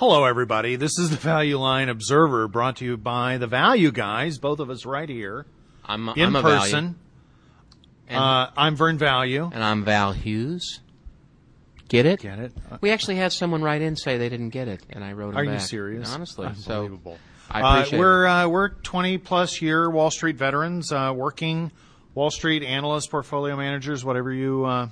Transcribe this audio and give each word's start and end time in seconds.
Hello, 0.00 0.24
everybody. 0.24 0.76
This 0.76 0.98
is 0.98 1.10
the 1.10 1.16
Value 1.16 1.58
Line 1.58 1.90
Observer 1.90 2.48
brought 2.48 2.76
to 2.76 2.86
you 2.86 2.96
by 2.96 3.36
the 3.36 3.46
Value 3.46 3.92
Guys, 3.92 4.38
both 4.38 4.58
of 4.58 4.70
us 4.70 4.86
right 4.86 5.06
here 5.06 5.44
I'm, 5.84 6.08
in 6.08 6.28
I'm 6.28 6.36
a 6.36 6.40
person. 6.42 6.96
Value. 8.08 8.24
Uh, 8.24 8.50
I'm 8.56 8.76
Vern 8.76 8.96
Value. 8.96 9.50
and 9.52 9.62
I'm 9.62 9.84
Val 9.84 10.12
Hughes. 10.14 10.80
Get 11.90 12.06
it? 12.06 12.20
Get 12.20 12.38
it? 12.38 12.52
Uh, 12.72 12.78
We 12.80 12.92
actually 12.92 13.16
had 13.16 13.30
someone 13.34 13.62
write 13.62 13.82
in 13.82 13.94
say 13.94 14.16
they 14.16 14.30
didn't 14.30 14.50
get 14.50 14.68
it, 14.68 14.80
and 14.88 15.04
I 15.04 15.12
wrote 15.12 15.36
Are 15.36 15.44
you 15.44 15.58
serious? 15.58 16.10
Honestly, 16.10 16.46
Unbelievable. 16.46 17.18
so 17.50 17.54
I 17.54 17.60
Uh, 17.60 17.74
appreciate 17.80 17.98
we're 17.98 18.24
it. 18.24 18.30
uh, 18.30 18.48
we're 18.48 18.68
20 18.70 19.18
plus 19.18 19.60
year 19.60 19.90
Wall 19.90 20.10
Street 20.10 20.36
veterans, 20.36 20.90
uh, 20.92 21.12
working 21.14 21.72
Wall 22.14 22.30
Street 22.30 22.62
analysts, 22.62 23.06
portfolio 23.06 23.54
managers, 23.54 24.02
whatever 24.02 24.32
you 24.32 24.64
uh, 24.64 24.88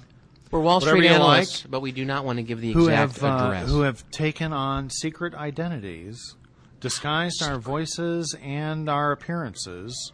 We're 0.51 0.61
Wall 0.61 0.80
Street 0.80 1.05
you 1.05 1.11
analysts, 1.11 1.62
but 1.69 1.80
we 1.80 1.93
do 1.93 2.05
not 2.05 2.25
want 2.25 2.39
to 2.39 2.43
give 2.43 2.61
the 2.61 2.73
who 2.73 2.89
exact 2.89 3.19
have 3.19 3.25
uh, 3.25 3.45
address. 3.45 3.69
who 3.69 3.83
have 3.83 4.09
taken 4.11 4.53
on 4.53 4.89
secret 4.89 5.35
identities, 5.35 6.37
disguised 6.80 7.43
our 7.43 7.59
voices 7.59 8.34
and 8.43 8.88
our 8.88 9.12
appearances. 9.12 10.12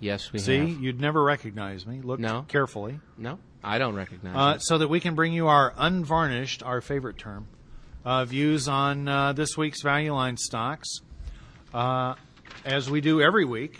yes, 0.00 0.32
we 0.32 0.38
See, 0.38 0.58
have. 0.58 0.80
you'd 0.80 1.00
never 1.00 1.22
recognize 1.22 1.86
me. 1.86 2.00
Look 2.02 2.18
No. 2.20 2.46
carefully. 2.48 3.00
No, 3.18 3.38
I 3.62 3.78
don't 3.78 3.94
recognize 3.94 4.34
uh, 4.36 4.58
so 4.58 4.78
that 4.78 4.88
we 4.88 5.00
can 5.00 5.14
bring 5.14 5.32
you 5.34 5.48
our 5.48 5.74
unvarnished, 5.76 6.62
our 6.62 6.80
favorite 6.80 7.18
term, 7.18 7.46
uh, 8.06 8.24
views 8.24 8.68
on 8.68 9.06
uh, 9.06 9.32
this 9.34 9.56
week's 9.56 9.82
Value 9.82 10.14
Line 10.14 10.36
stocks, 10.38 10.88
uh, 11.74 12.14
as 12.64 12.88
we 12.90 13.00
do 13.02 13.20
every 13.20 13.44
week. 13.44 13.78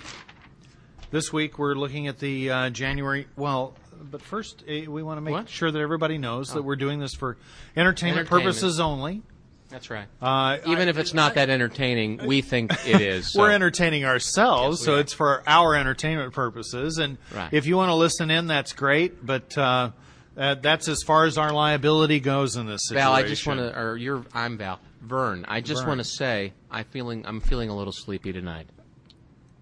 This 1.11 1.33
week 1.33 1.59
we're 1.59 1.75
looking 1.77 2.09
at 2.09 2.19
the 2.19 2.51
uh, 2.51 2.71
January. 2.71 3.27
Well, 3.37 3.75
but 4.11 4.23
first 4.23 4.63
eh, 4.69 4.87
we 4.87 5.03
want 5.03 5.19
to 5.19 5.21
make 5.23 5.33
What? 5.33 5.49
sure 5.49 5.71
that 5.71 5.79
everybody 5.81 6.19
knows 6.19 6.49
that 6.55 6.63
we're 6.63 6.77
doing 6.77 6.99
this 7.01 7.15
for 7.15 7.37
entertainment, 7.77 8.21
Entertainment. 8.21 8.29
purposes 8.29 8.81
only. 8.81 9.23
That's 9.71 9.91
right. 9.91 10.07
Uh, 10.23 10.59
Even 10.67 10.87
I- 10.87 10.91
if 10.91 10.99
it's 10.99 11.15
not 11.15 11.35
that 11.35 11.51
entertaining, 11.51 12.21
we 12.27 12.43
think 12.43 12.73
it 12.87 13.01
is. 13.01 13.27
so. 13.33 13.41
We're 13.41 13.51
entertaining 13.51 14.05
ourselves, 14.05 14.81
Yes, 14.81 14.87
we 14.89 14.93
so 14.93 14.95
are. 14.97 15.01
it's 15.01 15.13
for 15.13 15.43
our 15.49 15.75
entertainment 15.75 16.33
purposes. 16.33 16.99
And 16.99 17.19
Right. 17.35 17.53
if 17.53 17.67
you 17.67 17.77
want 17.77 17.89
to 17.91 17.95
listen 17.95 18.31
in, 18.31 18.47
that's 18.47 18.73
great. 18.73 19.25
But 19.27 19.57
uh, 19.59 19.91
uh, 20.37 20.55
that's 20.57 20.87
as 20.87 21.03
far 21.03 21.25
as 21.25 21.39
our 21.39 21.53
liability 21.53 22.21
goes 22.21 22.55
in 22.57 22.67
this 22.67 22.87
situation. 22.87 23.07
Val, 23.09 23.13
I 23.15 23.23
just 23.25 23.47
want 23.47 23.61
to, 23.61 23.77
or 23.77 23.97
you're, 23.97 24.25
I'm 24.33 24.59
Val. 24.59 24.79
Vern, 25.01 25.45
I 25.49 25.61
just 25.61 25.81
Vern. 25.83 25.89
want 25.89 26.01
to 26.01 26.05
say, 26.05 26.53
I 26.71 26.85
feeling, 26.85 27.27
I'm 27.27 27.41
feeling 27.41 27.69
a 27.69 27.77
little 27.77 27.93
sleepy 27.93 28.33
tonight. 28.33 28.67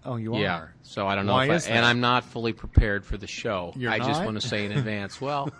Oh, 0.05 0.17
you 0.17 0.35
are? 0.35 0.39
Yeah. 0.39 0.55
are. 0.57 0.73
So 0.83 1.07
I 1.07 1.15
don't 1.15 1.25
know 1.25 1.33
Why 1.33 1.45
if 1.45 1.51
I, 1.51 1.55
is 1.55 1.65
that? 1.65 1.71
and 1.73 1.85
I'm 1.85 1.99
not 2.01 2.23
fully 2.25 2.53
prepared 2.53 3.05
for 3.05 3.17
the 3.17 3.27
show. 3.27 3.73
You're 3.75 3.91
I 3.91 3.99
just 3.99 4.23
want 4.23 4.39
to 4.41 4.47
say 4.47 4.65
in 4.65 4.71
advance. 4.73 5.19
Well, 5.21 5.51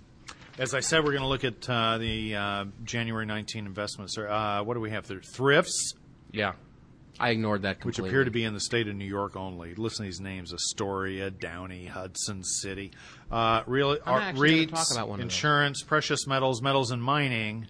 as 0.59 0.73
I 0.75 0.81
said, 0.81 0.99
we're 1.03 1.11
going 1.11 1.23
to 1.23 1.27
look 1.27 1.43
at 1.43 1.67
uh, 1.69 1.97
the 1.97 2.35
uh, 2.35 2.65
January 2.83 3.25
19 3.25 3.65
investments. 3.65 4.17
Uh, 4.17 4.61
what 4.63 4.73
do 4.75 4.79
we 4.81 4.91
have 4.91 5.07
there? 5.07 5.21
Thrifts, 5.21 5.93
Yeah, 6.31 6.53
I 7.19 7.29
ignored 7.31 7.61
that 7.63 7.79
completely. 7.79 8.03
which 8.03 8.09
appear 8.11 8.23
to 8.25 8.31
be 8.31 8.43
in 8.43 8.53
the 8.53 8.59
state 8.59 8.87
of 8.87 8.95
New 8.95 9.05
York 9.05 9.35
only. 9.35 9.73
Listen 9.75 10.05
to 10.05 10.09
these 10.11 10.19
names: 10.19 10.53
Astoria, 10.53 11.31
Downey, 11.31 11.85
Hudson 11.87 12.43
City. 12.43 12.91
Uh, 13.31 13.63
real, 13.67 13.97
I'm 14.05 14.13
uh, 14.13 14.19
gonna 14.33 14.39
REITs, 14.39 14.69
talk 14.71 14.91
about 14.91 15.07
one 15.09 15.19
of 15.19 15.25
those. 15.25 15.33
insurance, 15.33 15.81
precious 15.81 16.27
metals, 16.27 16.61
metals 16.61 16.91
and 16.91 17.02
mining, 17.02 17.67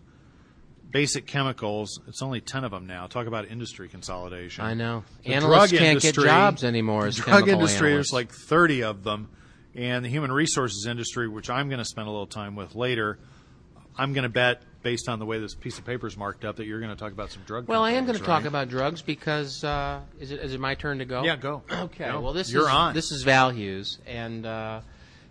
basic 0.91 1.25
chemicals. 1.27 1.99
It's 2.07 2.21
only 2.21 2.41
ten 2.41 2.63
of 2.63 2.71
them 2.71 2.87
now. 2.87 3.07
Talk 3.07 3.27
about 3.27 3.47
industry 3.47 3.87
consolidation. 3.89 4.63
I 4.65 4.73
know. 4.73 5.03
The 5.23 5.33
Analysts 5.33 5.71
can't 5.71 5.83
industry- 5.83 6.23
get 6.23 6.29
jobs 6.29 6.63
anymore 6.63 7.05
as 7.07 7.15
drug 7.17 7.47
industry, 7.47 7.89
analysts. 7.91 8.11
there's 8.11 8.13
like 8.13 8.31
30 8.31 8.83
of 8.83 9.03
them, 9.03 9.29
and 9.79 10.03
the 10.03 10.09
human 10.09 10.29
resources 10.29 10.85
industry, 10.85 11.29
which 11.29 11.49
I'm 11.49 11.69
going 11.69 11.79
to 11.79 11.85
spend 11.85 12.07
a 12.07 12.11
little 12.11 12.27
time 12.27 12.55
with 12.55 12.75
later. 12.75 13.17
I'm 13.97 14.11
going 14.13 14.23
to 14.23 14.29
bet, 14.29 14.61
based 14.83 15.07
on 15.07 15.19
the 15.19 15.25
way 15.25 15.39
this 15.39 15.55
piece 15.55 15.77
of 15.79 15.85
paper 15.85 16.05
is 16.05 16.17
marked 16.17 16.43
up, 16.43 16.57
that 16.57 16.65
you're 16.65 16.81
going 16.81 16.91
to 16.91 16.97
talk 16.97 17.13
about 17.13 17.31
some 17.31 17.43
drug. 17.43 17.67
Well, 17.67 17.83
I 17.83 17.91
am 17.91 18.05
going 18.05 18.17
companies, 18.17 18.21
to 18.21 18.25
talk 18.25 18.45
about 18.45 18.67
drugs 18.67 19.01
because 19.01 19.63
uh, 19.63 20.01
is 20.19 20.31
it 20.31 20.41
is 20.41 20.53
it 20.53 20.59
my 20.59 20.75
turn 20.75 20.99
to 20.99 21.05
go? 21.05 21.23
Yeah, 21.23 21.37
go. 21.37 21.63
Okay. 21.71 22.11
Go. 22.11 22.19
Well, 22.19 22.33
this 22.33 22.51
You're 22.51 22.63
is 22.63 22.69
on. 22.69 22.93
this 22.93 23.11
is 23.11 23.23
Val 23.23 23.51
Hughes, 23.51 23.99
and 24.05 24.45
uh, 24.45 24.81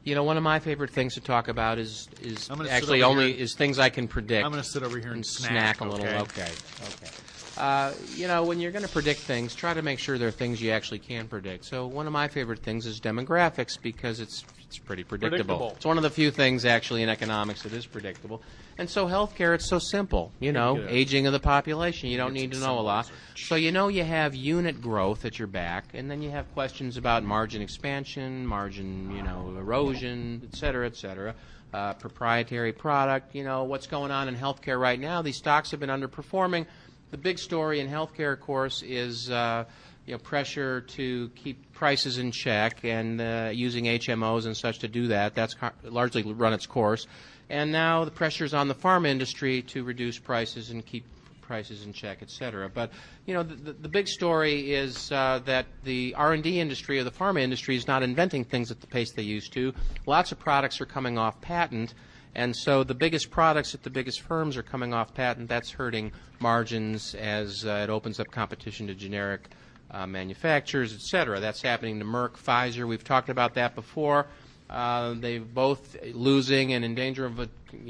you 0.03 0.15
know 0.15 0.25
one 0.25 0.39
of 0.39 0.43
my 0.43 0.61
favorite 0.61 0.91
things 0.91 1.15
to 1.15 1.21
talk 1.21 1.49
about 1.49 1.79
is 1.79 2.09
is 2.23 2.49
I'm 2.49 2.57
gonna 2.57 2.71
sit 2.71 2.77
actually 2.77 3.03
only 3.03 3.33
here. 3.33 3.43
is 3.43 3.55
things 3.55 3.79
I 3.79 3.91
can 3.91 4.09
predict. 4.09 4.45
I'm 4.47 4.51
going 4.51 4.63
to 4.63 4.69
sit 4.69 4.83
over 4.83 4.99
here 4.99 5.09
and, 5.09 5.17
and 5.17 5.27
snack, 5.27 5.77
snack, 5.77 5.81
a 5.83 5.85
little. 5.85 6.07
Okay. 6.07 6.19
Okay. 6.21 6.53
Okay. 6.85 7.11
Uh, 7.59 7.93
you 8.17 8.29
know, 8.29 8.45
when 8.45 8.61
you're 8.61 8.71
going 8.71 8.83
to 8.83 8.89
predict 8.89 9.21
things, 9.21 9.53
try 9.53 9.75
to 9.75 9.83
make 9.83 9.99
sure 9.99 10.17
they're 10.17 10.31
things 10.31 10.63
you 10.63 10.71
actually 10.71 11.01
can 11.01 11.27
predict. 11.27 11.65
So 11.65 11.89
one 11.89 12.07
of 12.07 12.13
my 12.13 12.29
favorite 12.29 12.61
things 12.61 12.87
is 12.87 13.01
demographics 13.01 13.73
because 13.83 14.21
it's 14.21 14.45
it's 14.65 14.79
pretty 14.79 15.03
predictable. 15.03 15.57
Predictable. 15.57 15.73
It's 15.77 15.87
one 15.87 15.97
of 15.97 16.03
the 16.03 16.11
few 16.11 16.31
things 16.31 16.65
actually 16.65 17.03
in 17.03 17.09
economics 17.09 17.63
that 17.63 17.73
is 17.73 17.87
predictable. 17.87 18.43
And 18.77 18.89
so 18.89 19.07
healthcare, 19.07 19.55
it's 19.55 19.69
so 19.69 19.79
simple. 19.81 20.31
You 20.39 20.53
know, 20.53 20.85
aging 20.89 21.27
of 21.27 21.33
the 21.33 21.41
population. 21.41 22.11
You 22.11 22.17
don't 22.17 22.33
Get 22.33 22.41
need 22.41 22.53
to 22.53 22.61
know 22.61 22.79
a 22.79 22.81
lot. 22.81 23.07
symbols. 23.07 23.23
So 23.49 23.55
you 23.57 23.73
know 23.73 23.89
you 23.89 24.05
have 24.05 24.37
unit 24.37 24.81
growth 24.81 25.25
at 25.25 25.39
your 25.39 25.49
back, 25.49 25.87
and 25.95 26.09
then 26.09 26.23
you 26.23 26.31
have 26.31 26.53
questions 26.53 26.97
about 26.97 27.25
margin 27.25 27.61
expansion, 27.61 28.47
margin, 28.47 29.11
you 29.17 29.23
know, 29.23 29.53
erosion, 29.59 30.43
et 30.45 30.57
cetera, 30.57 30.87
et 30.87 30.97
cetera. 30.97 31.35
Uh, 31.71 31.93
proprietary 31.93 32.73
product, 32.73 33.35
you 33.35 33.45
know, 33.45 33.65
what's 33.65 33.87
going 33.87 34.11
on 34.11 34.27
in 34.27 34.35
healthcare 34.35 34.81
right 34.81 34.99
now. 34.99 35.21
These 35.21 35.37
stocks 35.37 35.71
have 35.73 35.81
been 35.81 35.91
underperforming. 35.91 36.65
The 37.11 37.17
big 37.17 37.39
story 37.39 37.81
in 37.81 37.89
healthcare, 37.89 38.33
of 38.33 38.41
course, 38.41 38.83
is 38.83 39.31
uh, 39.31 39.65
you 40.07 40.13
know 40.13 40.19
pressure 40.19 40.83
to 40.83 41.31
keep 41.31 41.73
prices 41.73 42.19
in 42.19 42.33
check 42.33 42.85
and 42.85 43.21
uh, 43.21 43.51
using 43.53 43.85
HMOs 43.85 44.47
and 44.47 44.57
such 44.57 44.79
to 44.81 44.89
do 44.89 45.09
that. 45.09 45.35
That's 45.35 45.55
largely 45.83 46.23
run 46.23 46.53
its 46.53 46.67
course. 46.67 47.07
And 47.51 47.73
now 47.73 48.05
the 48.05 48.11
pressure 48.11 48.45
is 48.45 48.53
on 48.53 48.69
the 48.69 48.75
pharma 48.75 49.09
industry 49.09 49.63
to 49.63 49.85
reduce 49.85 50.19
prices 50.19 50.71
and 50.71 50.85
keep 50.85 51.05
prices 51.41 51.87
in 51.87 51.95
check, 51.95 52.19
et 52.21 52.31
cetera. 52.31 52.69
But 52.69 52.93
you 53.25 53.33
know, 53.33 53.43
the, 53.43 53.55
the, 53.55 53.73
the 53.73 53.89
big 53.89 54.07
story 54.07 54.75
is 54.75 55.11
uh, 55.11 55.41
that 55.47 55.67
the 55.83 56.15
R&D 56.15 56.61
industry 56.61 56.99
or 56.99 57.05
the 57.05 57.11
pharma 57.11 57.41
industry 57.41 57.75
is 57.75 57.87
not 57.87 58.03
inventing 58.03 58.45
things 58.45 58.71
at 58.71 58.83
the 58.83 58.87
pace 58.87 59.13
they 59.13 59.23
used 59.23 59.55
to. 59.55 59.73
Lots 60.05 60.31
of 60.31 60.39
products 60.39 60.79
are 60.81 60.87
coming 60.87 61.17
off 61.17 61.41
patent, 61.41 61.95
and 62.35 62.55
so 62.55 62.85
the 62.85 62.95
biggest 62.95 63.31
products 63.31 63.75
at 63.75 63.83
the 63.83 63.91
biggest 63.91 64.21
firms 64.21 64.57
are 64.57 64.63
coming 64.63 64.95
off 64.95 65.15
patent. 65.15 65.49
That's 65.49 65.71
hurting 65.71 66.13
margins 66.41 67.15
as 67.15 67.65
uh, 67.65 67.85
it 67.85 67.91
opens 67.91 68.21
up 68.21 68.31
competition 68.31 68.87
to 68.87 68.95
generic 68.95 69.49
uh, 69.91 70.07
manufacturers, 70.07 70.93
et 70.93 71.01
cetera. 71.01 71.41
That's 71.41 71.63
happening 71.63 71.99
to 71.99 72.05
Merck, 72.05 72.37
Pfizer. 72.37 72.87
We've 72.87 73.05
talked 73.05 73.29
about 73.29 73.55
that 73.55 73.75
before. 73.75 74.27
Uh, 74.71 75.15
they've 75.15 75.55
both 75.55 75.97
losing 76.13 76.75
and 76.75 76.85
in 76.85 76.95
danger 76.95 77.25
of 77.25 77.41
a, 77.41 77.49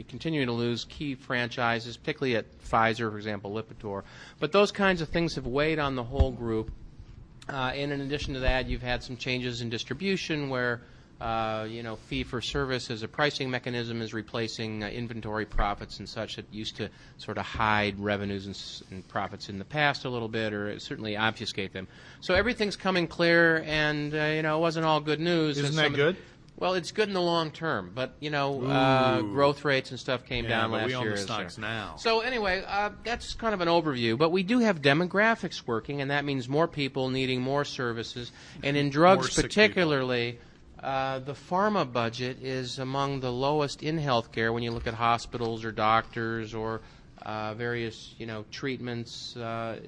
continuing 0.09 0.47
to 0.47 0.53
lose 0.53 0.85
key 0.85 1.17
franchises, 1.17 1.97
particularly 1.97 2.37
at 2.37 2.47
Pfizer, 2.63 3.11
for 3.11 3.17
example, 3.17 3.51
Lipitor. 3.51 4.05
But 4.39 4.53
those 4.53 4.71
kinds 4.71 5.01
of 5.01 5.09
things 5.09 5.35
have 5.35 5.47
weighed 5.47 5.81
on 5.81 5.97
the 5.97 6.05
whole 6.05 6.31
group. 6.31 6.71
Uh, 7.49 7.73
and 7.75 7.91
in 7.93 8.01
addition 8.03 8.35
to 8.35 8.41
that, 8.41 8.69
you've 8.69 8.83
had 8.83 9.03
some 9.03 9.17
changes 9.17 9.61
in 9.61 9.71
distribution 9.71 10.51
where, 10.51 10.83
uh, 11.21 11.67
you 11.69 11.83
know, 11.83 11.97
fee 11.97 12.23
for 12.23 12.41
service 12.41 12.91
as 12.91 13.03
a 13.03 13.09
pricing 13.09 13.51
mechanism 13.51 14.01
is 14.01 14.15
replacing 14.15 14.85
uh, 14.85 14.89
inventory 14.89 15.45
profits 15.45 15.99
and 15.99 16.09
such 16.09 16.37
that 16.37 16.47
used 16.53 16.77
to 16.77 16.89
sort 17.17 17.39
of 17.39 17.45
hide 17.45 17.99
revenues 17.99 18.47
and, 18.47 18.63
and 18.93 19.09
profits 19.09 19.49
in 19.49 19.59
the 19.59 19.65
past 19.65 20.05
a 20.05 20.09
little 20.09 20.29
bit 20.29 20.53
or 20.53 20.79
certainly 20.79 21.17
obfuscate 21.17 21.73
them. 21.73 21.89
So 22.21 22.35
everything's 22.35 22.77
coming 22.77 23.09
clear, 23.09 23.65
and 23.67 24.15
uh, 24.15 24.19
you 24.27 24.43
know, 24.43 24.59
it 24.59 24.61
wasn't 24.61 24.87
all 24.87 25.01
good 25.01 25.21
news. 25.21 25.59
Isn't 25.59 25.75
that 25.77 25.93
good? 25.93 26.17
the- 26.17 26.21
well, 26.61 26.75
it's 26.75 26.91
good 26.91 27.07
in 27.07 27.15
the 27.15 27.21
long 27.23 27.53
term, 27.53 27.93
but 27.95 28.15
you 28.19 28.31
know, 28.31 28.65
uh, 28.65 29.21
growth 29.21 29.65
rates 29.65 29.91
and 29.93 30.01
stuff 30.01 30.25
came 30.27 30.43
Yeah, 30.43 30.51
down 30.63 30.73
last 30.73 30.87
we 30.89 30.95
own 30.97 31.05
year. 31.05 31.13
the 31.13 31.19
stocks 31.19 31.57
well. 31.57 31.69
now. 31.71 31.97
So 31.99 32.19
anyway, 32.19 32.65
uh, 32.67 32.91
that's 33.05 33.35
kind 33.35 33.55
of 33.55 33.61
an 33.61 33.69
overview. 33.69 34.19
But 34.19 34.31
we 34.31 34.43
do 34.43 34.59
have 34.59 34.83
demographics 34.83 35.63
working, 35.69 36.01
and 36.01 36.11
that 36.11 36.25
means 36.25 36.49
more 36.49 36.67
people 36.67 37.11
needing 37.11 37.41
more 37.41 37.65
services. 37.65 38.33
And 38.65 38.77
in 38.77 38.91
drugs, 38.91 39.33
particularly, 39.41 40.41
uh, 40.83 41.19
the 41.19 41.33
pharma 41.33 41.91
budget 41.91 42.43
is 42.43 42.79
among 42.79 43.21
the 43.21 43.33
lowest 43.33 43.83
in 43.83 43.99
healthcare 43.99 44.53
when 44.53 44.63
you 44.63 44.71
look 44.71 44.87
at 44.87 44.95
hospitals 44.95 45.65
or 45.65 45.73
doctors 45.73 46.55
or 46.55 46.81
uh, 47.23 47.53
various, 47.55 48.15
you 48.19 48.27
know, 48.27 48.45
treatments. 48.51 49.37
Uh, 49.37 49.81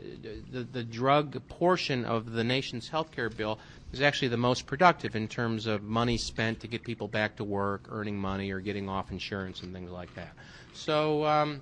the, 0.51 0.65
the 0.65 0.83
drug 0.83 1.41
portion 1.49 2.05
of 2.05 2.33
the 2.33 2.43
nation's 2.43 2.91
healthcare 2.91 3.35
bill 3.35 3.59
is 3.93 4.03
actually 4.03 4.29
the 4.29 4.37
most 4.37 4.67
productive 4.67 5.15
in 5.15 5.29
terms 5.29 5.67
of 5.67 5.83
money 5.83 6.17
spent 6.17 6.61
to 6.61 6.67
get 6.67 6.83
people 6.83 7.09
back 7.09 7.37
to 7.37 7.45
work, 7.45 7.87
earning 7.91 8.19
money, 8.19 8.51
or 8.51 8.61
getting 8.61 8.89
off 8.89 9.11
insurance 9.11 9.63
and 9.63 9.73
things 9.73 9.91
like 9.91 10.13
that. 10.15 10.33
So 10.73 11.25
um, 11.25 11.61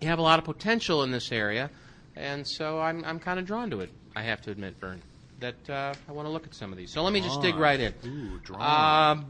you 0.00 0.08
have 0.08 0.18
a 0.18 0.22
lot 0.22 0.38
of 0.38 0.44
potential 0.44 1.02
in 1.02 1.10
this 1.10 1.32
area, 1.32 1.70
and 2.16 2.46
so 2.46 2.80
I'm, 2.80 3.04
I'm 3.04 3.18
kind 3.18 3.38
of 3.38 3.46
drawn 3.46 3.70
to 3.70 3.80
it, 3.80 3.90
I 4.14 4.22
have 4.22 4.40
to 4.42 4.50
admit, 4.50 4.76
Vern, 4.80 5.02
that 5.40 5.70
uh, 5.70 5.94
I 6.08 6.12
want 6.12 6.26
to 6.26 6.32
look 6.32 6.46
at 6.46 6.54
some 6.54 6.72
of 6.72 6.78
these. 6.78 6.90
So 6.92 7.02
let 7.02 7.12
me 7.12 7.20
just 7.20 7.40
dig 7.42 7.56
right 7.56 7.78
in. 7.78 7.94
Ooh. 8.06 8.54
Um, 8.54 9.26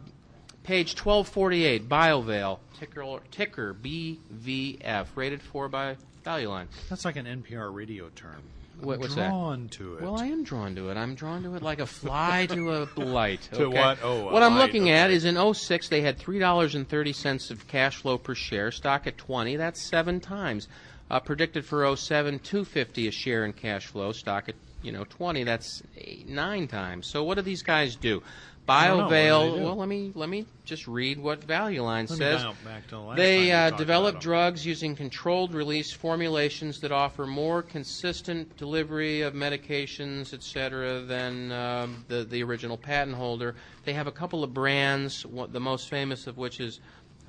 Page 0.65 0.91
1248, 1.03 1.89
Biovail, 1.89 2.59
ticker, 2.79 3.19
ticker 3.31 3.75
BVF, 3.75 5.07
rated 5.15 5.41
4 5.43 5.69
by 5.69 5.97
Value 6.25 6.49
Line. 6.51 6.69
That's 6.91 7.05
like 7.05 7.17
an 7.17 7.25
NPR 7.27 7.75
radio 7.75 8.11
term. 8.15 8.43
What- 8.81 9.01
what's 9.01 9.15
that? 9.17 9.29
drawn 9.31 9.69
to 9.71 9.95
it. 9.97 10.03
Well, 10.03 10.21
I 10.21 10.27
am 10.27 10.45
drawn 10.45 10.75
to 10.77 10.91
it. 10.91 10.97
I'm 10.97 11.15
drawn 11.17 11.43
to 11.43 11.57
it 11.57 11.63
like 11.63 11.81
a 11.81 11.87
fly 11.87 12.47
to 12.51 12.71
a 12.75 12.89
light. 13.01 13.49
To 13.55 13.69
what? 13.69 13.99
Oh, 14.05 14.25
what 14.27 14.43
I'm 14.45 14.55
light, 14.55 14.67
looking 14.67 14.91
at 14.91 15.11
is 15.11 15.25
in 15.25 15.37
06 15.55 15.89
they 15.89 16.01
had 16.03 16.17
three 16.19 16.39
dollars 16.39 16.75
and 16.77 16.89
thirty 16.89 17.13
cents 17.13 17.51
of 17.51 17.67
cash 17.67 17.97
flow 17.97 18.19
per 18.19 18.37
share. 18.37 18.71
Stock 18.71 19.07
at 19.09 19.19
20, 19.19 19.57
that's 19.57 19.83
seven 19.83 20.21
times. 20.21 20.69
Uh, 21.11 21.19
predicted 21.19 21.65
for 21.65 21.97
07, 21.97 22.39
250 22.41 23.09
a 23.09 23.11
share 23.11 23.45
in 23.45 23.53
cash 23.53 23.87
flow. 23.87 24.13
Stock 24.13 24.49
at 24.49 24.55
you 24.83 24.93
know 24.93 25.05
20, 25.05 25.45
that's 25.45 25.83
eight, 25.97 26.29
nine 26.29 26.69
times. 26.69 27.07
So 27.07 27.25
what 27.25 27.35
do 27.35 27.43
these 27.43 27.63
guys 27.63 27.97
do? 27.97 28.23
I 28.69 28.89
don't 28.89 28.99
know. 28.99 29.05
What 29.05 29.11
do 29.11 29.59
do? 29.59 29.65
Well, 29.65 29.77
let 29.77 29.89
me 29.89 30.13
let 30.15 30.29
me 30.29 30.45
just 30.65 30.87
read 30.87 31.19
what 31.19 31.43
Value 31.43 31.83
Line 31.83 32.07
Let 32.11 32.19
says. 32.19 32.43
dial 32.43 32.55
back 32.65 32.87
to 32.89 32.97
the 32.97 33.15
They 33.15 33.51
uh, 33.51 33.71
develop 33.71 34.21
drugs 34.21 34.67
using 34.67 34.95
controlled 34.95 35.55
release 35.55 35.91
formulations 35.91 36.81
that 36.81 36.93
offer 36.93 37.27
more 37.27 37.63
consistent 37.63 38.57
delivery 38.59 39.23
of 39.23 39.33
medications, 39.33 40.35
et 40.35 40.43
cetera, 40.43 41.01
than 41.01 41.51
um, 41.51 42.05
the, 42.09 42.25
the 42.25 42.43
original 42.43 42.77
patent 42.77 43.17
holder. 43.17 43.55
They 43.85 43.95
have 43.95 44.07
a 44.07 44.13
couple 44.13 44.45
of 44.45 44.53
brands, 44.53 45.25
the 45.49 45.61
most 45.61 45.89
famous 45.89 46.27
of 46.27 46.37
which 46.37 46.61
is 46.61 46.81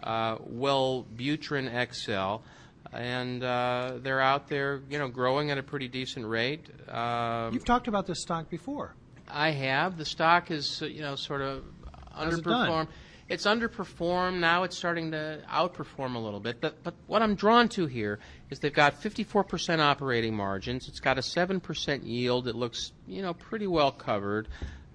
uh, 0.03 0.37
Wellbutrin 0.37 1.69
XL. 1.93 2.43
And 2.91 3.43
uh, 3.43 3.99
they're 4.01 4.21
out 4.21 4.47
there, 4.47 4.81
you 4.89 4.97
know, 4.97 5.07
growing 5.07 5.51
at 5.51 5.57
a 5.57 5.63
pretty 5.63 5.87
decent 5.87 6.25
rate. 6.25 6.65
Um, 6.89 7.53
You've 7.53 7.65
talked 7.65 7.87
about 7.87 8.07
this 8.07 8.21
stock 8.21 8.49
before. 8.49 8.95
I 9.27 9.51
have. 9.51 9.97
The 9.97 10.05
stock 10.05 10.49
is, 10.49 10.81
you 10.81 11.01
know, 11.01 11.15
sort 11.15 11.41
of 11.41 11.63
How's 12.11 12.39
it 12.39 12.43
underperformed. 12.43 12.87
It's 13.29 13.45
underperformed. 13.45 14.39
Now 14.39 14.63
it's 14.63 14.75
starting 14.75 15.11
to 15.11 15.41
outperform 15.47 16.15
a 16.15 16.19
little 16.19 16.39
bit. 16.39 16.59
But, 16.59 16.83
but 16.83 16.95
what 17.05 17.21
I'm 17.21 17.35
drawn 17.35 17.69
to 17.69 17.85
here 17.85 18.19
is 18.49 18.59
they've 18.59 18.73
got 18.73 18.99
54% 18.99 19.79
operating 19.79 20.35
margins. 20.35 20.87
It's 20.87 20.99
got 20.99 21.19
a 21.19 21.21
7% 21.21 21.99
yield. 22.03 22.47
It 22.47 22.55
looks, 22.55 22.91
you 23.07 23.21
know, 23.21 23.35
pretty 23.35 23.67
well 23.67 23.91
covered. 23.91 24.47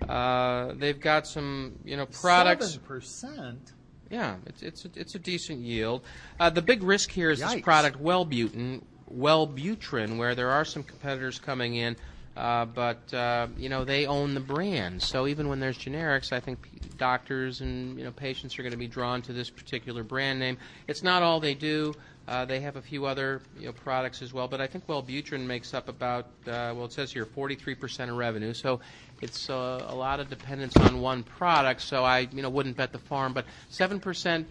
Uh, 0.08 0.73
they've 0.75 0.99
got 0.99 1.29
some, 1.29 1.79
you 1.85 1.96
know, 1.96 2.06
products. 2.06 2.73
Seven 2.73 2.87
percent. 2.87 3.73
Yeah, 4.11 4.37
it's 4.47 4.62
it's 4.62 4.85
a, 4.85 4.91
it's 4.95 5.15
a 5.15 5.19
decent 5.19 5.61
yield. 5.61 6.03
Uh, 6.39 6.51
the 6.51 6.62
big 6.62 6.83
risk 6.83 7.11
here 7.11 7.31
is 7.31 7.41
this 7.41 7.61
product 7.61 8.03
Wellbutrin, 8.03 8.83
Wellbutrin, 9.12 10.17
where 10.19 10.35
there 10.35 10.51
are 10.51 10.65
some 10.65 10.83
competitors 10.83 11.39
coming 11.39 11.75
in, 11.75 11.97
uh, 12.37 12.65
but 12.65 13.12
uh, 13.15 13.47
you 13.56 13.69
know 13.69 13.85
they 13.85 14.06
own 14.06 14.35
the 14.35 14.41
brand. 14.41 15.03
So 15.03 15.27
even 15.27 15.49
when 15.49 15.61
there's 15.61 15.79
generics, 15.79 16.33
I 16.33 16.41
think 16.41 16.62
p- 16.62 16.71
doctors 16.99 17.61
and 17.61 17.99
you 17.99 18.05
know 18.05 18.12
patients 18.12 18.59
are 18.59 18.62
going 18.62 18.73
to 18.73 18.79
be 18.79 18.89
drawn 18.89 19.23
to 19.23 19.33
this 19.33 19.51
particular 19.51 20.03
brand 20.03 20.39
name. 20.39 20.59
It's 20.87 21.03
not 21.03 21.23
all 21.23 21.41
they 21.41 21.55
do. 21.55 21.95
Uh, 22.27 22.45
they 22.47 22.61
have 22.61 22.77
a 22.77 22.83
few 22.83 23.05
other 23.05 23.43
you 23.59 23.67
know, 23.67 23.73
products 23.73 24.23
as 24.23 24.33
well, 24.33 24.49
but 24.49 24.59
I 24.59 24.67
think 24.67 24.87
Wellbutrin 24.87 25.47
makes 25.47 25.75
up 25.75 25.91
about 25.91 26.25
uh, 26.47 26.73
well, 26.75 26.87
it 26.87 26.93
says 26.93 27.12
here 27.12 27.27
43% 27.27 28.09
of 28.09 28.17
revenue. 28.17 28.55
So 28.55 28.81
it's 29.25 29.49
uh, 29.49 29.87
a 29.88 29.94
lot 29.94 30.21
of 30.21 30.29
dependence 30.29 30.76
on 30.76 31.00
one 31.00 31.23
product. 31.23 31.81
So 31.81 32.05
I 32.05 32.29
you 32.31 32.43
know 32.43 32.50
wouldn't 32.50 32.76
bet 32.76 32.93
the 32.93 32.99
farm, 32.99 33.32
but 33.32 33.47
7% 33.73 34.44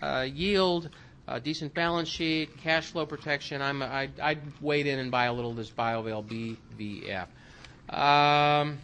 uh, 0.00 0.26
yield, 0.32 0.88
a 1.26 1.40
decent 1.40 1.74
balance 1.74 2.08
sheet, 2.08 2.56
cash 2.58 2.86
flow 2.92 3.04
protection. 3.06 3.60
I'm 3.60 3.82
I'd, 3.82 4.18
I'd 4.20 4.40
wade 4.60 4.86
in 4.86 5.00
and 5.00 5.10
buy 5.10 5.24
a 5.24 5.32
little 5.32 5.50
of 5.50 5.56
this 5.56 5.70
Biovail 5.70 6.24
BVF. 6.24 7.26
Um, 7.94 8.78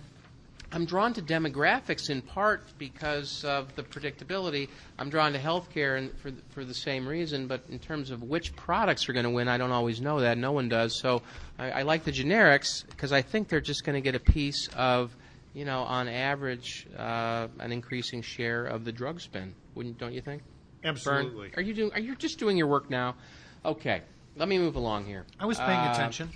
I'm 0.73 0.85
drawn 0.85 1.15
to 1.15 1.23
demographics 1.23 2.11
in 2.11 2.23
part 2.23 2.65
because 2.77 3.45
of 3.45 3.75
the 3.77 3.85
predictability. 3.85 4.69
I'm 4.99 5.11
drawn 5.11 5.33
to 5.33 5.39
healthcare 5.39 5.97
and 5.97 6.13
for 6.19 6.33
for 6.51 6.65
the 6.65 6.75
same 6.75 7.07
reason, 7.07 7.47
but 7.47 7.63
in 7.71 7.79
terms 7.79 8.11
of 8.11 8.25
which 8.25 8.55
products 8.57 9.09
are 9.09 9.13
going 9.13 9.25
to 9.25 9.31
win, 9.31 9.47
I 9.47 9.59
don't 9.59 9.71
always 9.71 10.01
know 10.01 10.21
that. 10.21 10.39
No 10.39 10.51
one 10.51 10.69
does. 10.69 10.99
So 10.99 11.23
I, 11.57 11.71
I 11.71 11.83
like 11.83 12.03
the 12.03 12.11
generics 12.11 12.85
because 12.91 13.13
I 13.13 13.23
think 13.23 13.47
they're 13.47 13.61
just 13.61 13.85
going 13.85 13.95
to 13.95 14.01
get 14.01 14.17
a 14.17 14.21
piece 14.21 14.69
of, 14.77 15.15
you 15.57 15.65
know, 15.65 15.81
on 15.85 16.07
average, 16.07 16.87
uh, 16.99 17.49
an 17.59 17.73
increasing 17.73 18.21
share 18.21 18.67
of 18.67 18.85
the 18.85 18.93
drug 18.93 19.21
spend. 19.23 19.55
Wouldn't 19.75 19.97
don't 19.99 20.13
you 20.13 20.21
think? 20.21 20.43
Vern, 20.83 20.93
Absolutely. 20.95 21.51
are 21.57 21.63
you 21.63 21.73
doing? 21.73 21.93
Are 21.95 21.99
you 22.01 22.15
just 22.15 22.39
doing 22.39 22.57
your 22.59 22.67
work 22.67 22.91
now? 22.91 23.17
Okay, 23.65 24.03
let 24.37 24.49
me 24.49 24.59
move 24.59 24.77
along 24.77 25.07
here. 25.07 25.25
I 25.41 25.47
was 25.47 25.59
paying 25.59 25.71
Uh, 25.81 25.93
attention. 25.93 26.29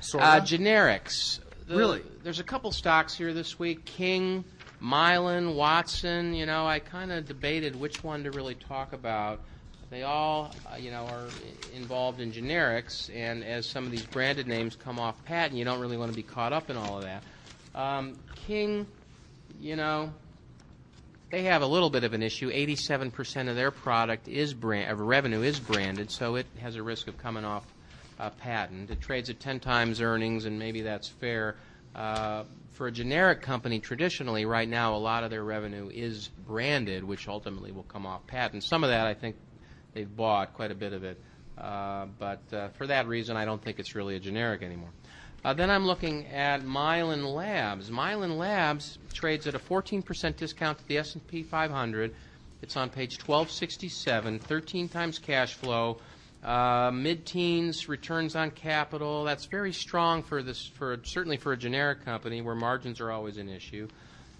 Sort 0.00 0.24
uh, 0.24 0.38
of. 0.38 0.44
generics. 0.44 1.38
The- 1.68 1.76
Really? 1.76 2.02
There's 2.22 2.40
a 2.40 2.44
couple 2.44 2.72
stocks 2.72 3.14
here 3.14 3.32
this 3.34 3.58
week. 3.58 3.84
King, 3.84 4.44
Mylan, 4.82 5.54
Watson. 5.54 6.32
You 6.34 6.46
know, 6.46 6.66
I 6.66 6.78
kind 6.78 7.12
of 7.12 7.26
debated 7.26 7.78
which 7.78 8.02
one 8.02 8.24
to 8.24 8.30
really 8.30 8.54
talk 8.54 8.92
about. 8.94 9.40
They 9.90 10.02
all, 10.02 10.50
uh, 10.72 10.76
you 10.76 10.90
know, 10.90 11.06
are 11.06 11.28
involved 11.74 12.20
in 12.20 12.32
generics, 12.32 13.08
and 13.14 13.44
as 13.44 13.66
some 13.66 13.84
of 13.84 13.90
these 13.92 14.02
branded 14.04 14.48
names 14.48 14.74
come 14.76 14.98
off 14.98 15.22
patent, 15.26 15.56
you 15.58 15.64
don't 15.64 15.80
really 15.80 15.96
want 15.96 16.10
to 16.10 16.16
be 16.16 16.24
caught 16.24 16.52
up 16.52 16.70
in 16.70 16.76
all 16.76 16.96
of 16.98 17.04
that. 17.04 17.22
Um, 17.76 18.18
King, 18.46 18.86
you 19.60 19.76
know, 19.76 20.12
they 21.30 21.42
have 21.42 21.62
a 21.62 21.66
little 21.66 21.90
bit 21.90 22.04
of 22.04 22.14
an 22.14 22.22
issue. 22.22 22.50
87% 22.50 23.48
of 23.48 23.56
their 23.56 23.70
product 23.70 24.28
is 24.28 24.54
brand, 24.54 24.90
of 24.90 25.00
revenue 25.00 25.42
is 25.42 25.60
branded, 25.60 26.10
so 26.10 26.36
it 26.36 26.46
has 26.60 26.76
a 26.76 26.82
risk 26.82 27.06
of 27.06 27.18
coming 27.18 27.44
off 27.44 27.64
uh, 28.18 28.30
patent. 28.30 28.90
It 28.90 29.00
trades 29.00 29.28
at 29.28 29.40
10 29.40 29.60
times 29.60 30.00
earnings, 30.00 30.46
and 30.46 30.58
maybe 30.58 30.82
that's 30.82 31.08
fair. 31.08 31.56
Uh, 31.94 32.44
for 32.72 32.86
a 32.86 32.92
generic 32.92 33.42
company, 33.42 33.78
traditionally, 33.78 34.46
right 34.46 34.68
now, 34.68 34.94
a 34.94 34.98
lot 34.98 35.24
of 35.24 35.30
their 35.30 35.44
revenue 35.44 35.90
is 35.92 36.28
branded, 36.46 37.04
which 37.04 37.28
ultimately 37.28 37.72
will 37.72 37.84
come 37.84 38.06
off 38.06 38.26
patent. 38.26 38.64
Some 38.64 38.84
of 38.84 38.90
that, 38.90 39.06
I 39.06 39.14
think, 39.14 39.36
they've 39.94 40.16
bought 40.16 40.54
quite 40.54 40.70
a 40.70 40.74
bit 40.74 40.92
of 40.92 41.04
it. 41.04 41.20
Uh, 41.58 42.06
but 42.18 42.42
uh, 42.52 42.68
for 42.76 42.86
that 42.86 43.06
reason, 43.06 43.36
I 43.36 43.46
don't 43.46 43.62
think 43.62 43.78
it's 43.78 43.94
really 43.94 44.14
a 44.14 44.20
generic 44.20 44.62
anymore. 44.62 44.90
Uh, 45.46 45.52
then 45.52 45.70
I'm 45.70 45.86
looking 45.86 46.26
at 46.26 46.64
Mylan 46.64 47.32
Labs. 47.32 47.88
Mylan 47.88 48.36
Labs 48.36 48.98
trades 49.14 49.46
at 49.46 49.54
a 49.54 49.60
14% 49.60 50.36
discount 50.36 50.78
to 50.78 50.88
the 50.88 50.98
S&P 50.98 51.44
500. 51.44 52.12
It's 52.62 52.76
on 52.76 52.90
page 52.90 53.16
1267, 53.20 54.40
13 54.40 54.88
times 54.88 55.20
cash 55.20 55.54
flow, 55.54 55.98
uh, 56.42 56.90
mid-teens 56.92 57.88
returns 57.88 58.34
on 58.34 58.50
capital. 58.50 59.22
That's 59.22 59.44
very 59.44 59.72
strong 59.72 60.24
for 60.24 60.42
this, 60.42 60.66
for 60.66 60.98
certainly 61.04 61.36
for 61.36 61.52
a 61.52 61.56
generic 61.56 62.04
company 62.04 62.42
where 62.42 62.56
margins 62.56 63.00
are 63.00 63.12
always 63.12 63.36
an 63.36 63.48
issue. 63.48 63.86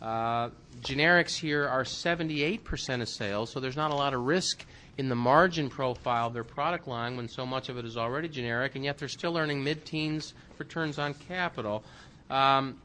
Uh, 0.01 0.51
generics 0.83 1.37
here 1.37 1.67
are 1.67 1.85
78% 1.85 3.01
of 3.01 3.09
sales, 3.09 3.51
so 3.51 3.61
there's 3.61 3.77
not 3.77 3.91
a 3.91 3.95
lot 3.95 4.13
of 4.15 4.23
risk 4.23 4.65
in 4.99 5.09
the 5.09 5.15
margin 5.15 5.69
profile 5.69 6.29
of 6.29 6.35
their 6.35 6.45
product 6.45 6.87
line 6.87 7.17
when 7.17 7.29
so 7.29 7.47
much 7.47 7.69
of 7.69 7.79
it 7.79 7.85
is 7.85 7.97
already 7.97 8.29
generic, 8.29 8.77
and 8.77 8.85
yet 8.85 8.99
they're 8.99 9.09
still 9.09 9.37
earning 9.37 9.63
mid-teens 9.63 10.35
returns 10.59 10.99
on 10.99 11.15
capital. 11.15 11.83
Um, 12.31 12.81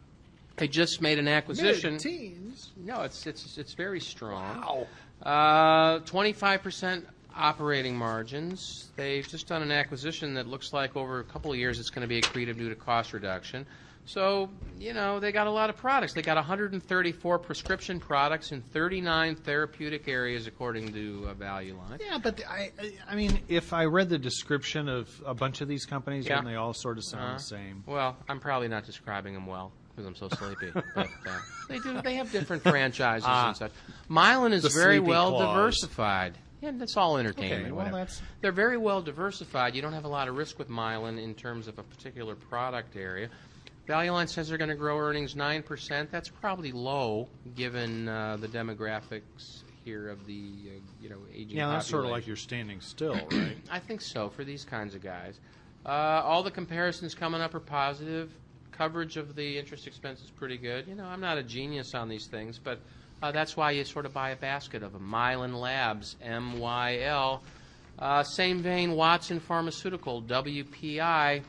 they 0.58 0.68
just 0.68 1.02
made 1.02 1.20
an 1.20 1.28
acquisition. 1.28 1.94
Mid-teens. 1.94 2.72
No, 2.78 3.02
it's 3.02 3.26
it's 3.26 3.58
it's 3.58 3.74
very 3.74 4.00
strong. 4.00 4.62
Wow. 4.62 4.88
Uh, 5.24 6.00
25% 6.00 7.04
operating 7.36 7.96
margins. 7.96 8.90
They've 8.96 9.28
just 9.28 9.48
done 9.48 9.62
an 9.62 9.72
acquisition 9.72 10.34
that 10.36 10.48
looks 10.48 10.74
like 10.74 10.96
over 10.96 11.20
a 11.20 11.24
couple 11.24 11.52
of 11.52 11.58
years 11.58 11.80
it's 11.80 11.90
going 11.90 12.02
to 12.02 12.08
be 12.08 12.22
accretive 12.22 12.58
due 12.58 12.70
to 12.70 12.76
cost 12.76 13.14
reduction. 13.14 13.66
So, 14.06 14.50
you 14.80 14.94
know, 14.94 15.20
they 15.20 15.32
got 15.32 15.48
a 15.48 15.52
lot 15.52 15.70
of 15.70 15.78
products. 15.78 16.14
They 16.14 16.22
got 16.22 16.36
134 16.36 17.40
prescription 17.40 18.00
products 18.00 18.52
in 18.52 18.62
39 18.62 19.36
therapeutic 19.36 20.08
areas, 20.08 20.48
according 20.48 20.92
to 20.94 21.28
uh, 21.30 21.34
Value 21.36 21.78
Line. 21.78 22.00
Yeah, 22.04 22.18
but 22.18 22.42
I, 22.48 22.72
I- 23.08 23.16
mean, 23.16 23.40
if 23.48 23.74
I 23.74 23.86
read 23.86 24.10
the 24.10 24.18
description 24.18 24.90
of 24.90 25.10
a 25.26 25.34
bunch 25.34 25.62
of 25.62 25.68
these 25.68 25.86
companies, 25.86 26.26
Yeah. 26.28 26.40
and 26.40 26.48
they 26.48 26.56
all 26.56 26.74
sort 26.74 26.98
of 26.98 27.04
sound 27.06 27.32
Uh, 27.32 27.34
the 27.38 27.44
same. 27.44 27.84
Well, 27.86 28.18
I'm 28.28 28.40
probably 28.40 28.68
not 28.68 28.86
describing 28.86 29.34
them 29.34 29.46
well 29.46 29.72
because 29.90 30.06
I'm 30.08 30.16
so 30.16 30.30
sleepy. 30.30 30.72
but 30.96 31.08
uh, 31.28 31.40
they 31.70 31.80
do. 31.80 32.02
They 32.02 32.16
have 32.16 32.32
different 32.32 32.64
franchises 32.64 33.26
Ah. 33.30 33.50
and 33.50 33.58
such. 33.58 33.72
Mylan 34.10 34.52
is 34.52 34.66
very 34.74 35.00
well 35.00 35.30
claws. 35.32 35.48
diversified. 35.56 36.38
Yeah, 36.62 36.72
that's 36.76 36.96
all 36.98 37.18
entertainment. 37.18 37.62
Okay, 37.64 37.72
well, 37.72 37.78
whatever. 37.86 37.98
that's- 37.98 38.22
They're 38.42 38.52
very 38.52 38.78
well 38.78 39.02
diversified. 39.02 39.76
You 39.76 39.82
don't 39.82 39.94
have 39.94 40.06
a 40.06 40.10
lot 40.10 40.28
of 40.28 40.36
risk 40.38 40.60
with 40.60 40.70
Mylan 40.70 41.22
in 41.24 41.34
terms 41.34 41.68
of 41.68 41.80
a 41.80 41.84
particular 41.84 42.36
product 42.36 42.96
area. 42.96 43.30
Value 43.88 44.12
Line 44.12 44.28
says 44.28 44.48
they're 44.48 44.58
going 44.58 44.70
to 44.70 44.76
grow 44.76 44.98
earnings 44.98 45.34
9%. 45.34 46.10
That's 46.12 46.30
probably 46.30 46.72
low 46.72 47.28
given 47.56 48.08
uh, 48.08 48.38
the 48.38 48.48
demographics 48.48 49.64
here 49.84 50.10
of 50.10 50.26
the 50.26 50.54
uh, 50.68 50.80
you 51.02 51.10
know 51.10 51.18
aging 51.34 51.58
Yeah, 51.58 51.68
that's 51.70 51.88
sort 51.88 52.06
of 52.06 52.12
like 52.12 52.28
you're 52.28 52.36
standing 52.36 52.82
still, 52.82 53.20
right? 53.32 53.58
I 53.72 53.80
think 53.80 54.02
so 54.02 54.30
for 54.30 54.44
these 54.44 54.64
kinds 54.64 54.96
of 54.96 55.02
guys. 55.02 55.40
Uh, 55.86 55.90
all 55.90 56.44
the 56.44 56.52
comparisons 56.52 57.16
coming 57.16 57.42
up 57.42 57.56
are 57.56 57.60
positive. 57.60 58.32
Coverage 58.72 59.18
of 59.18 59.36
the 59.36 59.58
interest 59.58 59.88
expense 59.88 60.22
is 60.22 60.30
pretty 60.30 60.58
good. 60.58 60.88
You 60.88 60.96
know, 60.96 61.06
I'm 61.06 61.20
not 61.20 61.38
a 61.38 61.44
genius 61.44 61.94
on 61.94 62.08
these 62.08 62.28
things, 62.28 62.60
but 62.64 62.80
uh, 63.22 63.32
that's 63.32 63.58
why 63.58 63.72
you 63.72 63.84
sort 63.84 64.06
of 64.06 64.14
buy 64.14 64.32
a 64.32 64.36
basket 64.36 64.84
of 64.84 64.94
them. 64.94 65.10
Mylan 65.12 65.60
Labs, 65.60 66.16
M 66.22 66.60
Y 66.60 67.00
L. 67.02 67.44
Uh, 68.00 68.24
same 68.24 68.62
vein, 68.62 68.94
Watson 68.94 69.40
Pharmaceutical, 69.40 70.22
WPI. 70.24 71.44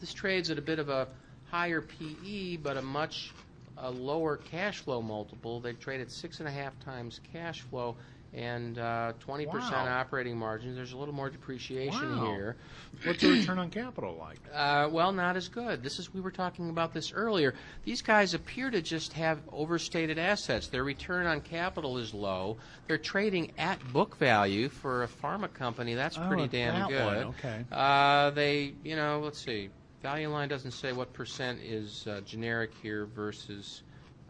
This 0.00 0.12
trades 0.12 0.50
at 0.50 0.58
a 0.58 0.62
bit 0.62 0.78
of 0.78 0.88
a 0.88 1.08
higher 1.54 1.80
PE, 1.80 2.56
but 2.56 2.76
a 2.76 2.82
much 2.82 3.30
a 3.76 3.88
lower 3.88 4.36
cash 4.36 4.78
flow 4.80 5.00
multiple. 5.00 5.60
They 5.60 5.72
trade 5.72 6.00
at 6.00 6.10
six 6.10 6.40
and 6.40 6.48
a 6.48 6.50
half 6.50 6.78
times 6.80 7.20
cash 7.32 7.60
flow 7.60 7.96
and 8.32 8.76
uh, 8.76 9.12
20% 9.24 9.46
Wow. 9.46 9.86
operating 10.00 10.36
margins. 10.36 10.74
There's 10.74 10.92
a 10.94 10.96
little 10.96 11.14
more 11.14 11.30
depreciation 11.30 12.10
Wow. 12.16 12.32
here. 12.32 12.56
What's 13.04 13.22
the 13.22 13.30
return 13.30 13.58
on 13.60 13.70
capital 13.70 14.16
like? 14.16 14.40
Uh, 14.54 14.88
well, 14.90 15.12
not 15.12 15.36
as 15.36 15.48
good. 15.48 15.82
This 15.82 15.98
is 16.00 16.12
we 16.14 16.20
were 16.20 16.30
talking 16.32 16.70
about 16.70 16.92
this 16.92 17.12
earlier. 17.12 17.54
These 17.84 18.02
guys 18.02 18.34
appear 18.34 18.70
to 18.70 18.80
just 18.82 19.12
have 19.14 19.40
overstated 19.52 20.18
assets. 20.18 20.68
Their 20.68 20.84
return 20.84 21.26
on 21.26 21.40
capital 21.40 21.98
is 21.98 22.14
low. 22.14 22.58
They're 22.88 22.98
trading 22.98 23.52
at 23.58 23.92
book 23.92 24.16
value 24.16 24.68
for 24.68 25.02
a 25.04 25.08
pharma 25.08 25.52
company. 25.52 25.94
That's 25.94 26.16
Oh, 26.18 26.26
pretty 26.28 26.46
damn 26.48 26.74
that 26.74 26.88
good. 26.88 27.04
one, 27.26 27.34
okay. 27.38 27.64
Uh, 27.70 28.30
they, 28.30 28.74
you 28.84 28.94
know, 28.96 29.20
let's 29.24 29.44
see. 29.44 29.70
Value 30.04 30.28
line 30.28 30.50
doesn't 30.50 30.72
say 30.72 30.92
what 30.92 31.14
percent 31.14 31.60
is 31.64 32.06
uh, 32.06 32.20
generic 32.26 32.72
here 32.82 33.06
versus 33.06 33.84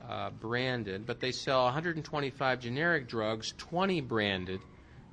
uh, 0.09 0.31
branded, 0.31 1.05
but 1.05 1.19
they 1.19 1.33
sell 1.33 1.65
125 1.65 2.61
generic 2.61 3.09
drugs, 3.09 3.53
20 3.59 4.01
branded. 4.03 4.61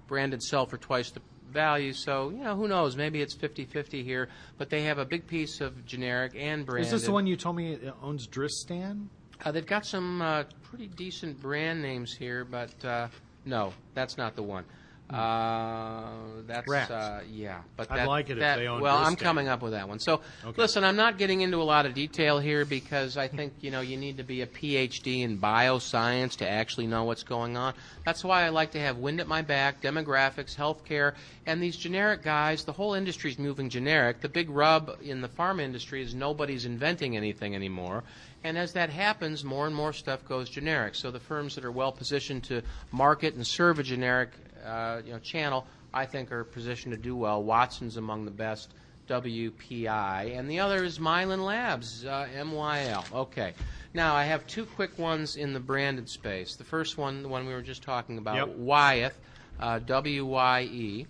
Branded 0.05 0.43
sell 0.43 0.67
for 0.67 0.77
twice 0.77 1.09
the 1.09 1.19
value, 1.49 1.93
so 1.93 2.29
you 2.29 2.43
know 2.43 2.55
who 2.55 2.67
knows? 2.67 2.95
Maybe 2.95 3.23
it's 3.23 3.35
50-50 3.35 4.03
here. 4.03 4.29
But 4.59 4.69
they 4.69 4.83
have 4.83 4.99
a 4.99 5.05
big 5.05 5.25
piece 5.25 5.61
of 5.61 5.83
generic 5.87 6.33
and 6.37 6.63
branded. 6.63 6.85
Is 6.85 6.91
this 6.91 7.05
the 7.05 7.11
one 7.11 7.25
you 7.25 7.37
told 7.37 7.55
me 7.55 7.79
owns 8.03 8.27
Dristan? 8.27 9.09
Uh, 9.43 9.51
they've 9.51 9.65
got 9.65 9.87
some 9.87 10.21
uh, 10.21 10.43
pretty 10.61 10.89
decent 10.89 11.41
brand 11.41 11.81
names 11.81 12.13
here, 12.13 12.45
but 12.45 12.85
uh, 12.85 13.07
no, 13.45 13.73
that's 13.95 14.15
not 14.15 14.35
the 14.35 14.43
one. 14.43 14.65
Uh, 15.11 16.07
that's 16.47 16.67
Rats. 16.67 16.91
uh, 16.91 17.21
yeah, 17.31 17.61
but 17.77 17.91
I'd 17.91 17.99
that, 17.99 18.07
like 18.07 18.29
it 18.29 18.33
if 18.33 18.39
that- 18.39 18.57
they 18.57 18.67
owned 18.67 18.81
Well, 18.81 18.97
I'm 18.97 19.15
coming 19.15 19.47
up 19.47 19.61
with 19.61 19.71
that 19.73 19.87
one. 19.87 19.99
So, 19.99 20.21
Okay. 20.43 20.61
listen, 20.61 20.83
I'm 20.83 20.95
not 20.95 21.17
getting 21.17 21.41
into 21.41 21.61
a 21.61 21.63
lot 21.63 21.85
of 21.85 21.93
detail 21.93 22.39
here 22.39 22.65
because 22.65 23.17
I 23.17 23.27
think 23.27 23.53
you 23.61 23.71
know 23.71 23.81
you 23.81 23.97
need 23.97 24.17
to 24.17 24.23
be 24.23 24.41
a 24.41 24.47
PhD 24.47 25.21
in 25.21 25.37
bioscience 25.37 26.37
to 26.37 26.49
actually 26.49 26.87
know 26.87 27.03
what's 27.03 27.23
going 27.23 27.57
on. 27.57 27.73
That's 28.05 28.23
why 28.23 28.43
I 28.43 28.49
like 28.49 28.71
to 28.71 28.79
have 28.79 28.97
wind 28.97 29.19
at 29.19 29.27
my 29.27 29.41
back, 29.41 29.81
demographics, 29.81 30.55
healthcare, 30.55 31.13
and 31.45 31.61
these 31.61 31.77
generic 31.77 32.23
guys. 32.23 32.63
The 32.63 32.73
whole 32.73 32.93
industry's 32.93 33.37
moving 33.39 33.69
generic. 33.69 34.21
The 34.21 34.29
big 34.29 34.49
rub 34.49 34.97
in 35.01 35.21
the 35.21 35.29
pharma 35.29 35.61
industry 35.61 36.01
is 36.01 36.13
nobody's 36.15 36.65
inventing 36.65 37.15
anything 37.17 37.55
anymore. 37.55 38.03
And 38.43 38.57
as 38.57 38.73
that 38.73 38.89
happens, 38.89 39.43
more 39.43 39.67
and 39.67 39.75
more 39.75 39.93
stuff 39.93 40.27
goes 40.27 40.49
generic. 40.49 40.95
So 40.95 41.11
the 41.11 41.19
firms 41.19 41.53
that 41.55 41.63
are 41.63 41.71
well 41.71 41.91
positioned 41.91 42.43
to 42.45 42.63
market 42.91 43.35
and 43.35 43.45
serve 43.45 43.77
a 43.77 43.83
generic 43.83 44.31
uh, 44.65 45.01
you 45.05 45.13
know, 45.13 45.19
channel, 45.19 45.65
I 45.93 46.05
think, 46.05 46.31
are 46.31 46.43
positioned 46.43 46.93
to 46.93 47.01
do 47.01 47.15
well. 47.15 47.43
Watson's 47.43 47.97
among 47.97 48.25
the 48.25 48.31
best. 48.31 48.73
WPI, 49.07 50.37
and 50.37 50.49
the 50.49 50.59
other 50.59 50.83
is 50.85 50.97
Mylan 50.99 51.43
Labs, 51.43 52.05
uh, 52.05 52.27
MYL. 52.33 53.11
Okay. 53.13 53.53
Now, 53.93 54.15
I 54.15 54.23
have 54.23 54.47
two 54.47 54.65
quick 54.65 54.97
ones 54.97 55.35
in 55.35 55.51
the 55.51 55.59
branded 55.59 56.07
space. 56.07 56.55
The 56.55 56.63
first 56.63 56.97
one, 56.97 57.21
the 57.23 57.27
one 57.27 57.45
we 57.45 57.53
were 57.53 57.61
just 57.61 57.83
talking 57.83 58.17
about, 58.17 58.35
Yep. 58.35 58.55
Wyeth, 58.55 59.19
uh, 59.59 59.79
W-Y-E. 59.79 61.07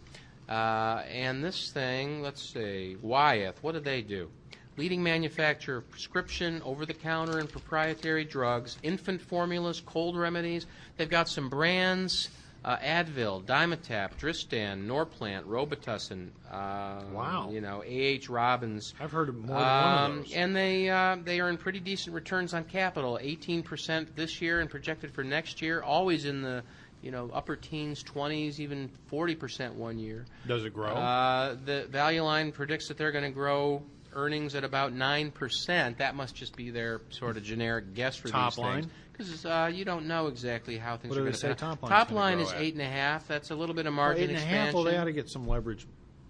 Uh, 0.49 1.03
and 1.07 1.43
this 1.43 1.71
thing, 1.71 2.21
let's 2.21 2.41
see, 2.41 2.97
Wyeth, 3.01 3.61
what 3.61 3.73
do 3.73 3.79
they 3.79 4.01
do? 4.01 4.29
Leading 4.77 5.03
manufacturer 5.03 5.77
of 5.77 5.89
prescription, 5.89 6.61
over-the-counter, 6.63 7.37
and 7.37 7.49
proprietary 7.49 8.25
drugs, 8.25 8.77
infant 8.83 9.21
formulas, 9.21 9.81
cold 9.85 10.17
remedies. 10.17 10.65
They've 10.97 11.09
got 11.09 11.29
some 11.29 11.49
brands, 11.49 12.29
uh, 12.63 12.77
Advil, 12.77 13.43
Dimetapp, 13.43 14.17
Dristan, 14.17 14.87
Norplant, 14.87 15.43
Robitussin. 15.45 16.29
Uh, 16.51 17.01
Wow. 17.11 17.49
You 17.51 17.61
know, 17.61 17.83
A.H. 17.85 18.29
Robins. 18.29 18.93
I've 18.99 19.11
heard 19.11 19.29
of 19.29 19.35
more 19.35 19.47
than 19.47 19.55
one 19.57 19.63
Um, 19.63 20.11
of 20.11 20.17
those. 20.25 20.33
and 20.33 20.55
they 20.55 20.89
uh, 20.89 21.17
they 21.23 21.39
earn 21.41 21.57
pretty 21.57 21.79
decent 21.79 22.13
returns 22.15 22.53
on 22.53 22.63
capital, 22.65 23.19
18% 23.21 24.15
this 24.15 24.41
year 24.41 24.59
and 24.59 24.69
projected 24.69 25.11
for 25.13 25.23
next 25.23 25.61
year, 25.61 25.81
always 25.81 26.25
in 26.25 26.41
the 26.41 26.63
you 27.01 27.09
know 27.11 27.31
upper 27.33 27.55
teens, 27.55 28.03
20s, 28.03 28.59
even 28.59 28.89
40% 29.11 29.73
one 29.73 29.97
year. 29.97 30.25
Does 30.47 30.63
it 30.65 30.73
grow? 30.73 30.93
Uh, 30.93 31.55
the 31.65 31.87
value 31.89 32.21
line 32.23 32.51
predicts 32.51 32.87
that 32.89 32.97
they're 32.97 33.11
going 33.11 33.23
to 33.23 33.31
grow 33.31 33.81
earnings 34.13 34.55
at 34.55 34.63
about 34.65 34.93
9%. 34.93 35.97
That 35.97 36.15
must 36.15 36.35
just 36.35 36.55
be 36.55 36.69
their 36.69 37.01
sort 37.09 37.37
of 37.37 37.43
generic 37.43 37.93
guess 37.93 38.17
for 38.17 38.27
Top 38.27 38.51
these 38.53 38.59
line? 38.59 38.91
Because 39.27 39.45
uh, 39.45 39.71
you 39.73 39.85
don't 39.85 40.05
know 40.07 40.27
exactly 40.27 40.77
how 40.77 40.97
things 40.97 41.09
What 41.11 41.19
are 41.19 41.21
going 41.21 41.33
to 41.33 41.37
say 41.39 41.53
top 41.53 41.81
line's 41.81 41.91
Top 41.91 42.07
gonna 42.09 42.19
line 42.19 42.37
grow 42.37 42.45
is 42.45 42.51
at? 42.53 42.61
eight 42.61 42.73
and 42.73 42.81
a 42.81 42.85
half. 42.89 43.27
That's 43.27 43.51
a 43.51 43.55
little 43.55 43.75
bit 43.75 43.85
of 43.85 43.91
Well, 43.93 44.05
margin 44.05 44.23
eight 44.23 44.29
and 44.29 44.37
a 44.37 44.41
half. 44.41 44.73
Well, 44.73 44.83
they 44.83 44.97
ought 44.97 45.05
to 45.05 45.11
get 45.11 45.29
some 45.29 45.47
leverage 45.47 45.85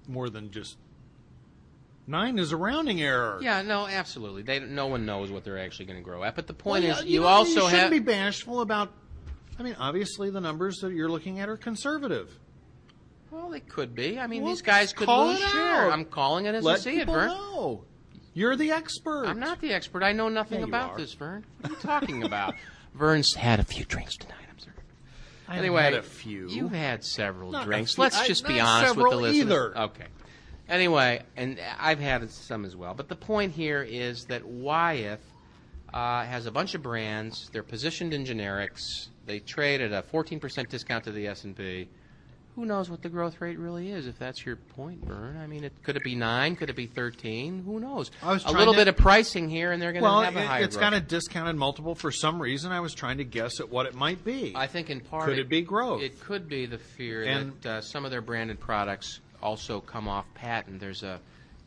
more 0.08 0.30
than 0.30 0.52
just 0.52 0.78
nine 2.08 2.40
is 2.40 2.52
a 2.52 2.58
rounding 2.58 3.02
error. 3.02 3.40
Yeah, 3.42 3.62
no, 3.62 3.88
absolutely. 3.88 4.42
They 4.44 4.60
no 4.60 4.88
one 4.88 5.06
knows 5.06 5.32
what 5.32 5.44
they're 5.44 5.60
actually 5.60 5.86
going 5.86 6.00
to 6.00 6.04
grow 6.04 6.24
at. 6.24 6.36
But 6.36 6.48
the 6.48 6.54
point 6.54 6.84
Well, 6.86 7.00
is, 7.00 7.06
you, 7.06 7.22
know, 7.22 7.28
also 7.28 7.50
you 7.50 7.56
shouldn't 7.70 7.80
have 7.80 7.92
be 7.92 8.00
bashful 8.00 8.62
about. 8.62 8.92
I 9.60 9.64
mean, 9.64 9.76
obviously, 9.80 10.30
the 10.30 10.42
numbers 10.42 10.78
that 10.80 10.92
you're 10.94 11.10
looking 11.10 11.40
at 11.40 11.48
are 11.50 11.58
conservative. 11.58 12.38
Well, 13.30 13.50
they 13.50 13.60
could 13.60 13.96
be. 13.96 14.20
I 14.20 14.28
mean, 14.28 14.42
Well, 14.42 14.52
these 14.52 14.62
guys 14.62 14.92
could 14.92 15.06
call 15.06 15.28
lose 15.28 15.40
it 15.42 15.48
share. 15.50 15.86
out. 15.86 15.92
I'm 15.94 16.04
calling 16.06 16.46
it 16.46 16.56
as 16.56 16.64
Let 16.64 16.78
I 16.78 16.80
see 16.80 16.96
it, 16.96 17.00
people 17.00 17.14
Vern. 17.14 17.28
know. 17.30 17.84
You're 18.34 18.56
the 18.56 18.72
expert. 18.72 19.26
I'm 19.28 19.40
not 19.40 19.62
the 19.62 19.72
expert. 19.74 20.04
I 20.04 20.14
know 20.14 20.30
nothing 20.30 20.60
Yeah, 20.60 20.66
you 20.66 20.72
about 20.72 20.92
are. 20.92 20.98
this, 20.98 21.14
Vern. 21.14 21.46
What 21.62 21.70
are 21.72 21.74
you 21.76 21.80
talking 21.82 22.24
about? 22.26 22.56
Vern's 22.94 23.34
had 23.36 23.60
a 23.60 23.64
few 23.64 23.86
drinks 23.86 24.18
tonight. 24.18 24.36
I'm 24.50 24.60
sorry. 24.60 24.76
I 25.48 25.52
haven't 25.56 25.66
Anyway, 25.66 25.84
had 25.84 25.94
a 25.96 26.04
few. 26.04 26.48
You've 26.50 26.72
had 26.74 27.04
several 27.04 27.52
Not 27.52 27.66
drinks. 27.66 27.96
few- 27.96 28.04
Let's 28.04 28.18
I- 28.18 28.28
just 28.28 28.46
be 28.48 28.60
honest 28.60 28.96
with 28.96 29.10
the 29.10 29.16
listeners. 29.18 29.42
either. 29.46 29.78
Okay. 29.78 30.06
Anyway, 30.70 31.22
and 31.36 31.60
I've 31.80 32.00
had 32.00 32.30
some 32.32 32.64
as 32.66 32.76
well. 32.76 32.94
But 32.94 33.10
the 33.10 33.16
point 33.16 33.54
here 33.54 33.82
is 33.84 34.26
that 34.26 34.46
Wyeth 34.46 35.20
uh, 35.94 36.24
has 36.24 36.46
a 36.46 36.52
bunch 36.52 36.74
of 36.76 36.82
brands. 36.82 37.50
They're 37.52 37.64
positioned 37.64 38.14
in 38.14 38.24
generics. 38.26 39.08
They 39.26 39.40
trade 39.40 39.82
at 39.82 39.92
a 39.92 40.02
14% 40.02 40.70
discount 40.70 41.04
to 41.04 41.12
the 41.12 41.28
S&P. 41.28 41.90
Who 42.56 42.66
knows 42.66 42.90
what 42.90 43.02
the 43.02 43.08
growth 43.08 43.40
rate 43.40 43.58
really 43.58 43.92
is? 43.92 44.08
If 44.08 44.20
that's 44.20 44.46
your 44.46 44.58
point, 44.58 45.06
Vern. 45.06 45.38
I 45.38 45.48
mean, 45.48 45.64
it, 45.64 45.72
could 45.84 45.96
it 45.96 46.04
be 46.04 46.16
nine? 46.16 46.58
Could 46.58 46.70
it 46.70 46.76
be 46.76 46.86
thirteen? 46.86 47.64
Who 47.64 47.80
knows? 47.80 48.12
I 48.22 48.34
was 48.34 48.44
a 48.44 48.52
little 48.52 48.74
to- 48.74 48.80
bit 48.80 48.88
of 48.90 48.98
pricing 48.98 49.48
here, 49.50 49.72
and 49.72 49.82
they're 49.82 49.94
going 49.94 50.04
to 50.04 50.10
well, 50.10 50.22
have 50.22 50.36
a 50.36 50.40
it, 50.40 50.46
higher 50.46 50.64
it's 50.64 50.76
growth. 50.76 50.92
got 50.92 50.94
a 50.94 51.00
discounted 51.00 51.56
multiple 51.56 51.96
for 51.96 52.12
some 52.12 52.42
reason. 52.42 52.72
I 52.74 52.82
was 52.82 52.94
trying 52.94 53.20
to 53.20 53.24
guess 53.24 53.62
at 53.62 53.70
what 53.70 53.86
it 53.86 53.96
might 53.96 54.26
be. 54.26 54.52
I 54.56 54.68
think 54.68 54.90
in 54.90 55.00
part 55.00 55.26
Could 55.30 55.40
it 55.40 55.48
be 55.48 55.62
growth? 55.62 56.02
It 56.02 56.20
could 56.20 56.50
be 56.50 56.66
the 56.66 56.78
fear 56.78 57.24
And- 57.24 57.54
that 57.62 57.70
uh, 57.70 57.82
some 57.82 58.04
of 58.04 58.12
their 58.12 58.22
branded 58.22 58.60
products 58.60 59.22
also 59.42 59.80
come 59.80 60.10
off 60.10 60.26
patent. 60.36 60.80
There's 60.82 61.04
a, 61.04 61.22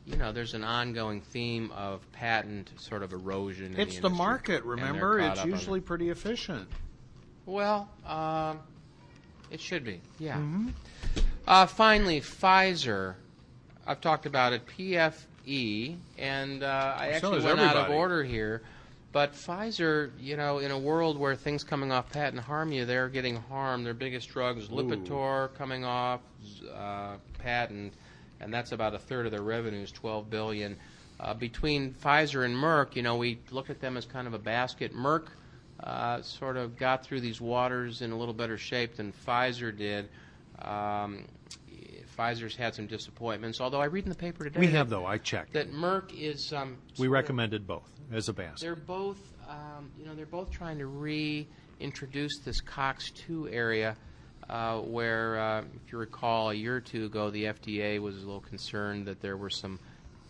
you 0.04 0.16
know, 0.16 0.32
there's 0.32 0.52
an 0.52 0.64
ongoing 0.64 1.22
theme 1.22 1.72
of 1.74 2.00
patent 2.12 2.70
sort 2.76 3.02
of 3.02 3.12
erosion. 3.14 3.72
in 3.72 3.80
it's 3.80 3.96
the, 3.96 4.02
the 4.02 4.10
market. 4.10 4.62
Remember, 4.64 5.18
it's 5.18 5.44
usually 5.46 5.78
it. 5.80 5.86
pretty 5.86 6.10
efficient. 6.10 6.68
well, 7.46 7.88
um, 8.06 8.60
it 9.50 9.60
should 9.60 9.84
be. 9.84 10.00
Yeah. 10.18 10.36
Mm-hmm. 10.36 10.68
Uh, 11.46 11.66
finally, 11.66 12.20
Pfizer. 12.20 13.14
I've 13.86 14.00
talked 14.00 14.26
about 14.26 14.52
it. 14.52 14.62
PFE, 14.66 15.96
and 16.18 16.62
uh, 16.62 16.94
I 16.98 17.10
So 17.10 17.14
actually 17.14 17.34
has 17.36 17.44
went 17.44 17.60
out 17.60 17.76
of 17.76 17.90
order 17.90 18.24
here. 18.24 18.62
But 19.12 19.32
Pfizer, 19.32 20.10
you 20.18 20.36
know, 20.36 20.58
in 20.58 20.72
a 20.72 20.78
world 20.78 21.18
where 21.18 21.36
things 21.36 21.62
coming 21.62 21.92
off 21.92 22.10
patent 22.10 22.42
harm 22.42 22.72
you, 22.72 22.84
they're 22.84 23.08
getting 23.08 23.36
harmed. 23.36 23.86
Their 23.86 23.94
biggest 23.94 24.28
drugs, 24.30 24.64
is 24.64 24.68
Lipitor 24.70 25.54
coming 25.54 25.84
off 25.84 26.20
uh, 26.74 27.14
patent, 27.38 27.94
and 28.40 28.52
that's 28.52 28.72
about 28.72 28.92
a 28.92 28.98
third 28.98 29.26
of 29.26 29.30
their 29.30 29.42
revenues, 29.42 29.92
12 29.92 30.28
billion. 30.28 30.76
Uh, 31.20 31.32
between 31.32 31.94
Pfizer 31.94 32.44
and 32.44 32.56
Merck, 32.56 32.96
you 32.96 33.02
know, 33.02 33.14
we 33.14 33.38
looked 33.52 33.70
at 33.70 33.80
them 33.80 33.96
as 33.96 34.04
kind 34.04 34.26
of 34.26 34.34
a 34.34 34.38
basket. 34.38 34.92
Merck 34.92 35.28
uh, 35.82 36.22
sort 36.22 36.56
of 36.56 36.76
got 36.76 37.04
through 37.04 37.20
these 37.20 37.40
waters 37.40 38.00
in 38.02 38.12
a 38.12 38.16
little 38.16 38.34
better 38.34 38.56
shape 38.58 38.96
than 38.96 39.12
Pfizer 39.26 39.76
did. 39.76 40.08
Um, 40.62 41.24
Pfizer's 42.16 42.54
had 42.54 42.74
some 42.74 42.86
disappointments, 42.86 43.60
although 43.60 43.80
I 43.80 43.86
read 43.86 44.04
in 44.04 44.10
the 44.10 44.14
paper 44.16 44.44
today 44.44 44.60
We 44.60 44.66
that, 44.66 44.72
have 44.76 44.88
though. 44.88 45.04
I 45.04 45.18
checked. 45.18 45.52
that 45.54 45.72
Merck 45.72 46.12
is. 46.16 46.52
Um, 46.52 46.76
we 46.92 46.96
sort 46.96 47.06
of- 47.08 47.12
recommended 47.12 47.66
both 47.66 47.90
as 48.12 48.28
a 48.28 48.32
basket. 48.32 48.60
they're 48.60 48.76
both, 48.76 49.18
um, 49.48 49.90
you 49.98 50.06
know, 50.06 50.14
they're 50.14 50.24
both 50.26 50.50
trying 50.52 50.78
to 50.78 50.86
reintroduce 50.86 52.38
this 52.44 52.60
COX-2 52.60 53.48
area, 53.52 53.96
uh, 54.48 54.78
where, 54.78 55.38
uh, 55.40 55.62
if 55.84 55.90
you 55.92 55.98
recall, 55.98 56.50
a 56.50 56.54
year 56.54 56.76
or 56.76 56.80
two 56.80 57.06
ago, 57.06 57.30
the 57.30 57.46
FDA 57.46 57.98
was 57.98 58.16
a 58.16 58.20
little 58.20 58.40
concerned 58.40 59.06
that 59.08 59.20
there 59.20 59.36
were 59.36 59.50
some 59.50 59.80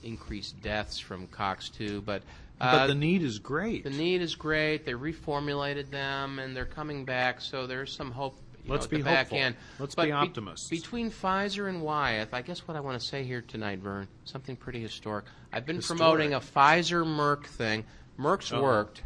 increased 0.03 0.61
deaths 0.63 0.99
from 0.99 1.27
COX-2, 1.29 2.01
but. 2.05 2.23
Uh, 2.61 2.79
but 2.79 2.87
the 2.87 2.95
need 2.95 3.23
is 3.23 3.39
great. 3.39 3.85
the 3.85 3.91
need 3.91 4.23
is 4.23 4.35
great. 4.35 4.85
They 4.87 4.93
reformulated 4.93 5.91
them, 5.91 6.39
and 6.39 6.57
they're 6.57 6.65
coming 6.65 7.05
back. 7.05 7.41
So 7.41 7.67
there's 7.67 7.93
some 7.95 8.11
hope. 8.11 8.37
You 8.65 8.71
Let's 8.73 8.85
at 8.87 8.91
be 8.91 8.97
the 8.99 9.05
back 9.05 9.19
hopeful. 9.27 9.39
end. 9.39 9.57
Let's 9.79 9.95
But 9.95 10.03
be 10.05 10.09
be- 10.09 10.13
optimists. 10.13 10.71
between 10.71 11.11
Pfizer 11.11 11.69
and 11.69 11.83
Wyeth, 11.83 12.33
I 12.33 12.41
guess 12.41 12.61
what 12.67 12.77
I 12.77 12.81
want 12.81 12.99
to 12.99 13.07
say 13.07 13.23
here 13.23 13.43
tonight, 13.43 13.81
Vern, 13.81 14.09
something 14.25 14.57
pretty 14.57 14.81
historic. 14.81 15.27
I've 15.53 15.67
been 15.67 15.77
Historic. 15.77 15.99
promoting 16.01 16.33
a 16.33 16.41
Pfizer 16.41 17.05
Merck 17.05 17.45
thing. 17.45 17.85
Merck's 18.19 18.51
Uh-oh. 18.53 18.63
worked. 18.63 19.03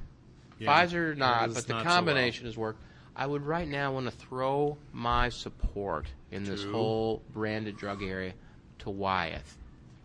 Yeah, 0.61 0.69
Pfizer 0.87 1.17
not, 1.17 1.47
it's 1.47 1.55
but 1.55 1.67
the 1.67 1.73
not 1.73 1.83
so 1.85 1.89
combination 1.89 2.47
has 2.47 2.57
worked. 2.57 2.81
I 3.17 3.27
would 3.27 3.43
right 3.45 3.67
now 3.67 3.93
want 3.95 4.07
to 4.07 4.13
throw 4.13 4.77
my 4.93 5.29
support 5.29 6.07
in 6.31 6.45
this 6.45 6.63
To? 6.63 6.71
whole 6.71 7.23
branded 7.33 7.77
drug 7.77 8.03
area 8.05 8.35
to 8.81 8.91
Wyeth. 8.91 9.57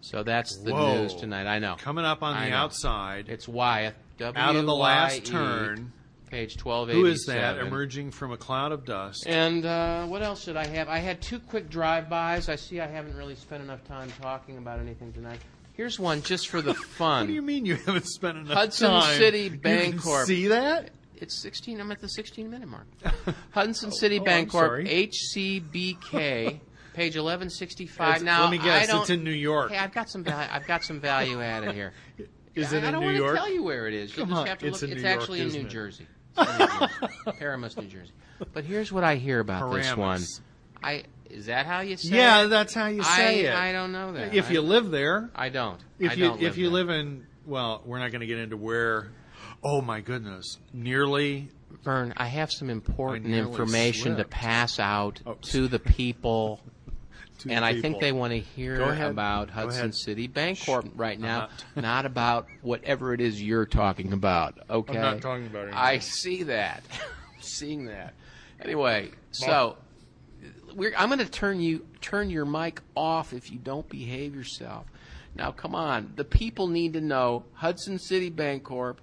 So 0.03 0.21
that's 0.21 0.57
the 0.57 0.73
Whoa. 0.73 1.01
news 1.01 1.15
tonight. 1.15 1.47
I 1.47 1.59
know. 1.59 1.77
Coming 1.79 2.03
up 2.03 2.23
on 2.23 2.35
I 2.35 2.45
the 2.45 2.49
know. 2.51 2.57
outside. 2.57 3.29
It's 3.29 3.47
Wyeth. 3.47 3.95
out 4.21 4.55
of 4.55 4.65
the 4.65 4.75
last 4.75 5.25
turn. 5.25 5.93
Page 6.29 6.57
12 6.57 6.89
Who 6.89 7.05
is 7.05 7.25
that 7.27 7.57
emerging 7.59 8.11
from 8.11 8.31
a 8.31 8.37
cloud 8.37 8.71
of 8.73 8.85
dust? 8.85 9.25
And 9.27 9.65
uh, 9.65 10.05
what 10.07 10.21
else 10.21 10.43
did 10.45 10.57
I 10.57 10.65
have? 10.65 10.89
I 10.89 10.97
had 10.97 11.21
two 11.21 11.39
quick 11.39 11.69
drive-bys. 11.69 12.49
I 12.49 12.55
see 12.55 12.81
I 12.81 12.87
haven't 12.87 13.15
really 13.15 13.35
spent 13.35 13.63
enough 13.63 13.87
time 13.87 14.11
talking 14.19 14.57
about 14.57 14.79
anything 14.79 15.13
tonight. 15.13 15.39
Here's 15.73 15.99
one 15.99 16.21
just 16.21 16.49
for 16.49 16.61
the 16.61 16.73
fun. 16.97 17.21
What 17.21 17.27
do 17.27 17.33
you 17.33 17.41
mean 17.41 17.65
you 17.65 17.75
haven't 17.75 18.07
spent 18.07 18.39
enough 18.39 18.57
Hudson 18.57 18.89
time? 18.89 19.01
Hudson 19.03 19.17
City 19.19 19.49
Bancorp. 19.51 20.25
See 20.25 20.47
that? 20.47 20.89
It's 21.15 21.35
16. 21.35 21.79
I'm 21.79 21.91
at 21.91 22.01
the 22.01 22.09
16 22.09 22.49
minute 22.49 22.67
mark. 22.67 22.87
Hudson 23.51 23.91
City 23.93 24.19
oh, 24.19 24.23
Bancorp, 24.23 24.51
sorry. 24.51 24.85
HCBK, 25.07 26.59
page 26.93 27.15
1165. 27.15 28.23
Now 28.23 28.43
let 28.43 28.51
me 28.51 28.57
guess, 28.57 28.89
I 28.89 28.99
it's 29.01 29.09
in 29.09 29.23
New 29.23 29.31
York. 29.31 29.71
Hey, 29.71 29.77
I've 29.77 29.93
got 29.93 30.09
some 30.09 30.23
val- 30.23 30.47
I've 30.51 30.67
got 30.67 30.83
some 30.83 30.99
value 30.99 31.41
added 31.41 31.73
here. 31.73 31.93
Is 32.55 32.71
I, 32.71 32.77
it 32.77 32.83
I 32.83 32.87
in 32.87 32.93
don't 32.93 33.01
New 33.01 33.07
want 33.07 33.17
York? 33.17 33.31
to 33.31 33.37
tell 33.37 33.51
you 33.51 33.63
where 33.63 33.87
it 33.87 33.95
is. 33.95 34.15
You'll 34.15 34.27
Come 34.27 34.29
just 34.29 34.41
on, 34.41 34.47
have 34.47 34.57
to 34.59 34.67
it's 34.67 34.81
look. 34.83 34.91
it's 34.91 35.01
New 35.01 35.09
York, 35.09 35.21
actually 35.21 35.41
in 35.41 35.47
New 35.49 35.59
it? 35.61 35.69
Jersey. 35.69 36.07
It's 36.37 36.51
in 36.51 36.57
New 36.59 36.67
Jersey. 36.67 37.39
Paramus, 37.39 37.77
New 37.77 37.87
Jersey. 37.87 38.11
But 38.53 38.63
here's 38.63 38.91
what 38.91 39.03
I 39.03 39.15
hear 39.15 39.39
about 39.39 39.73
this 39.73 39.87
one. 39.89 39.97
Paramus. 40.19 40.41
I 40.83 41.03
is 41.29 41.47
that 41.47 41.65
how 41.65 41.79
you 41.79 41.97
say 41.97 42.09
it? 42.09 42.17
Yeah, 42.17 42.43
it? 42.43 42.47
that's 42.49 42.73
how 42.75 42.87
you 42.87 43.01
I, 43.01 43.17
say 43.17 43.45
it. 43.45 43.53
I 43.55 43.71
don't 43.71 43.91
know 43.91 44.11
that. 44.13 44.35
if 44.35 44.49
I, 44.49 44.53
you 44.53 44.61
live 44.61 44.91
there, 44.91 45.31
I 45.35 45.49
don't. 45.49 45.79
if 45.97 46.11
I 46.11 46.13
you 46.13 46.25
don't 46.25 46.35
if 46.37 46.41
live 46.41 46.57
you 46.59 46.65
there. 46.65 46.73
live 46.73 46.89
in, 46.89 47.25
well, 47.47 47.81
we're 47.85 47.97
not 47.99 48.11
going 48.11 48.21
to 48.21 48.27
get 48.27 48.37
into 48.37 48.57
where. 48.57 49.11
Oh 49.63 49.81
my 49.81 50.01
goodness, 50.01 50.59
nearly. 50.73 51.49
Vern, 51.83 52.13
I 52.17 52.27
have 52.27 52.51
some 52.51 52.69
important 52.69 53.25
I 53.25 53.29
nearly 53.31 53.49
information 53.49 54.11
to 54.11 54.15
slipped. 54.17 54.29
pass 54.29 54.79
out 54.79 55.21
Oh. 55.25 55.37
to 55.41 55.67
the 55.67 55.79
people. 55.79 56.59
and 57.49 57.65
I 57.65 57.79
think 57.81 57.99
they 57.99 58.11
want 58.11 58.31
to 58.31 58.39
hear 58.39 58.81
about 58.81 59.47
Go 59.47 59.53
Hudson 59.53 59.79
ahead. 59.79 59.95
City 59.95 60.27
Bancorp 60.27 60.91
right 60.95 61.19
now, 61.19 61.49
not- 61.75 61.83
not 61.83 62.05
about 62.05 62.47
whatever 62.61 63.13
it 63.13 63.21
is 63.21 63.41
you're 63.41 63.65
talking 63.65 64.13
about. 64.13 64.59
Okay, 64.69 64.95
I'm 64.95 65.01
not 65.01 65.21
talking 65.21 65.47
about 65.47 65.63
anything. 65.63 65.77
I 65.79 65.99
see 65.99 66.43
that, 66.43 66.83
seeing 67.39 67.85
that. 67.85 68.13
Anyway, 68.61 69.11
so 69.31 69.77
we're, 70.75 70.93
I'm 70.97 71.09
going 71.09 71.19
to 71.19 71.29
turn 71.29 71.59
you 71.59 71.85
turn 72.01 72.29
your 72.29 72.45
mic 72.45 72.81
off 72.95 73.33
if 73.33 73.51
you 73.51 73.57
don't 73.57 73.87
behave 73.89 74.35
yourself. 74.35 74.85
Now, 75.35 75.51
come 75.51 75.73
on, 75.73 76.13
the 76.15 76.23
people 76.23 76.67
need 76.67 76.93
to 76.93 77.01
know 77.01 77.45
Hudson 77.53 77.97
City 77.99 78.29
Bancorp. 78.29 78.97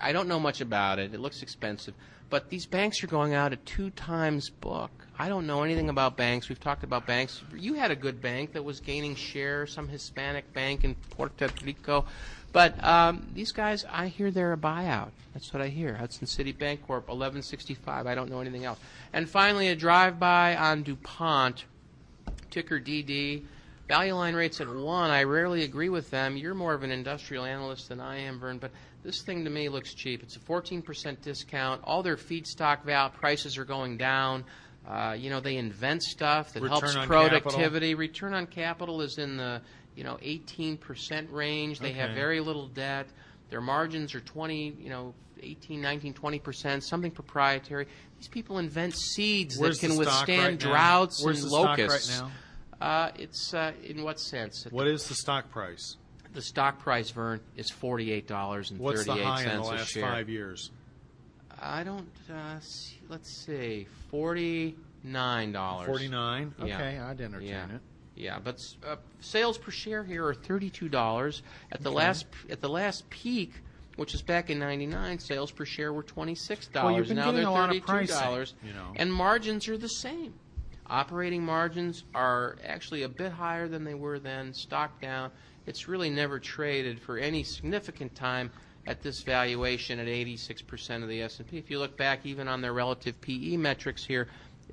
I 0.00 0.12
don't 0.12 0.26
know 0.26 0.40
much 0.40 0.60
about 0.62 0.98
it. 0.98 1.12
It 1.12 1.20
looks 1.20 1.42
expensive, 1.42 1.92
but 2.32 2.48
these 2.48 2.64
banks 2.64 3.04
are 3.04 3.08
going 3.08 3.34
out 3.34 3.52
at 3.52 3.64
two 3.66 3.90
times 3.90 4.48
book. 4.48 4.90
I 5.18 5.28
don't 5.28 5.46
know 5.46 5.64
anything 5.64 5.90
about 5.90 6.16
banks. 6.16 6.48
We've 6.48 6.58
talked 6.58 6.82
about 6.82 7.06
banks. 7.06 7.42
You 7.54 7.74
had 7.74 7.90
a 7.90 7.94
good 7.94 8.22
bank 8.22 8.54
that 8.54 8.64
was 8.64 8.80
gaining 8.80 9.14
share, 9.14 9.66
some 9.66 9.86
Hispanic 9.86 10.50
bank 10.54 10.82
in 10.82 10.94
Puerto 11.10 11.50
Rico. 11.62 12.06
But 12.50 12.82
um, 12.82 13.26
these 13.34 13.52
guys, 13.52 13.84
I 13.84 14.06
hear 14.06 14.30
they're 14.30 14.54
a 14.54 14.56
buyout. 14.56 15.10
That's 15.34 15.52
what 15.52 15.60
I 15.60 15.68
hear. 15.68 15.94
Hudson 15.94 16.26
City 16.26 16.54
Bancorp, 16.54 17.08
1165. 17.08 18.06
I 18.06 18.14
don't 18.14 18.30
know 18.30 18.40
anything 18.40 18.64
else. 18.64 18.78
And 19.12 19.28
finally, 19.28 19.68
a 19.68 19.76
drive-by 19.76 20.56
on 20.56 20.84
DuPont, 20.84 21.66
ticker 22.50 22.80
DD. 22.80 23.42
Value 23.92 24.14
line 24.14 24.34
rates 24.34 24.58
at 24.62 24.74
one. 24.74 25.10
I 25.10 25.24
rarely 25.24 25.64
agree 25.64 25.90
with 25.90 26.08
them. 26.08 26.34
You're 26.34 26.54
more 26.54 26.72
of 26.72 26.82
an 26.82 26.90
industrial 26.90 27.44
analyst 27.44 27.90
than 27.90 28.00
I 28.00 28.20
am, 28.20 28.40
Vern, 28.40 28.56
but 28.56 28.70
this 29.02 29.20
thing 29.20 29.44
to 29.44 29.50
me 29.50 29.68
looks 29.68 29.92
cheap. 29.92 30.22
It's 30.22 30.34
a 30.34 30.38
14% 30.38 31.20
discount. 31.20 31.82
All 31.84 32.02
their 32.02 32.16
feedstock 32.16 32.84
val 32.84 33.10
prices 33.10 33.58
are 33.58 33.66
going 33.66 33.98
down. 33.98 34.44
Uh, 34.88 35.14
you 35.18 35.28
know, 35.28 35.40
they 35.40 35.58
invent 35.58 36.02
stuff 36.02 36.54
that 36.54 36.62
Return 36.62 36.80
helps 36.80 37.06
productivity. 37.06 37.94
Return 37.94 38.32
on 38.32 38.46
capital 38.46 39.02
is 39.02 39.18
in 39.18 39.36
the 39.36 39.60
you 39.94 40.04
know 40.04 40.16
18% 40.22 41.30
range. 41.30 41.78
They 41.78 41.92
have 41.92 42.14
very 42.14 42.40
little 42.40 42.68
debt. 42.68 43.08
Their 43.50 43.60
margins 43.60 44.14
are 44.14 44.20
20, 44.20 44.74
you 44.80 44.88
know, 44.88 45.12
18, 45.42 45.82
19, 45.82 46.14
20%, 46.14 46.82
something 46.82 47.10
proprietary. 47.10 47.86
These 48.16 48.28
people 48.28 48.56
invent 48.56 48.96
seeds 48.96 49.58
Where's 49.58 49.80
that 49.80 49.86
can 49.86 49.98
withstand 49.98 50.42
right 50.42 50.58
droughts 50.58 51.22
and 51.22 51.34
right 51.34 51.44
locusts. 51.44 52.18
now? 52.18 52.30
Uh, 52.82 53.10
it's 53.16 53.54
uh, 53.54 53.72
in 53.84 54.02
what 54.02 54.18
sense? 54.18 54.66
What 54.70 54.88
is 54.88 55.06
the 55.08 55.14
stock 55.14 55.50
price? 55.50 55.96
The 56.32 56.42
stock 56.42 56.80
price, 56.80 57.10
Vern, 57.10 57.40
is 57.56 57.70
forty-eight 57.70 58.26
dollars 58.26 58.70
and 58.72 58.80
What's 58.80 59.04
the 59.04 59.12
thirty-eight 59.12 59.24
high 59.24 59.42
in 59.42 59.44
the 59.44 59.50
cents 59.52 59.66
a 59.68 59.70
last 59.70 59.88
share. 59.90 60.02
five 60.02 60.28
years? 60.28 60.70
I 61.60 61.84
don't. 61.84 62.08
Uh, 62.28 62.58
see, 62.58 62.98
let's 63.08 63.30
see, 63.46 63.86
forty-nine 64.10 65.52
dollars. 65.52 65.86
Forty-nine. 65.86 66.54
Yeah. 66.58 66.74
Okay, 66.74 66.98
I'd 66.98 67.20
entertain 67.20 67.48
Yeah. 67.48 67.74
it. 67.76 67.80
Yeah, 68.14 68.38
but 68.42 68.58
uh, 68.86 68.96
sales 69.20 69.58
per 69.58 69.70
share 69.70 70.02
here 70.04 70.26
are 70.26 70.34
thirty-two 70.34 70.88
dollars. 70.88 71.42
At 71.70 71.82
the 71.82 71.92
last 71.92 72.26
at 72.50 72.60
the 72.60 72.68
last 72.68 73.08
peak, 73.10 73.52
which 73.96 74.12
is 74.14 74.22
back 74.22 74.50
in 74.50 74.58
'99, 74.58 75.18
sales 75.20 75.50
per 75.52 75.64
share 75.64 75.92
were 75.92 76.02
twenty-six 76.02 76.66
dollars. 76.66 76.84
Well, 76.90 76.96
you've 76.98 77.08
been 77.08 77.16
now 77.16 77.30
they're 77.30 77.46
a 77.46 77.50
lot 77.50 77.64
of 77.70 77.76
thirty-two 77.76 77.86
pricing, 77.86 78.16
dollars, 78.20 78.54
you 78.64 78.72
know. 78.72 78.92
and 78.96 79.12
margins 79.12 79.68
are 79.68 79.78
the 79.78 79.88
same. 79.88 80.34
Operating 80.86 81.44
margins 81.44 82.04
are 82.14 82.56
actually 82.66 83.02
a 83.02 83.08
bit 83.08 83.32
higher 83.32 83.68
than 83.68 83.84
they 83.84 83.94
were 83.94 84.18
then. 84.18 84.52
Stock 84.52 85.00
down. 85.00 85.30
It's 85.66 85.88
really 85.88 86.10
never 86.10 86.38
traded 86.38 87.00
for 87.00 87.18
any 87.18 87.44
significant 87.44 88.14
time 88.14 88.50
at 88.86 89.02
this 89.02 89.22
valuation 89.22 89.98
at 90.00 90.08
86% 90.08 91.02
of 91.02 91.08
the 91.08 91.22
S&P. 91.22 91.56
If 91.56 91.70
you 91.70 91.78
look 91.78 91.96
back 91.96 92.26
even 92.26 92.48
on 92.48 92.60
their 92.60 92.72
relative 92.72 93.20
PE 93.20 93.56
metrics 93.56 94.04
here, 94.04 94.26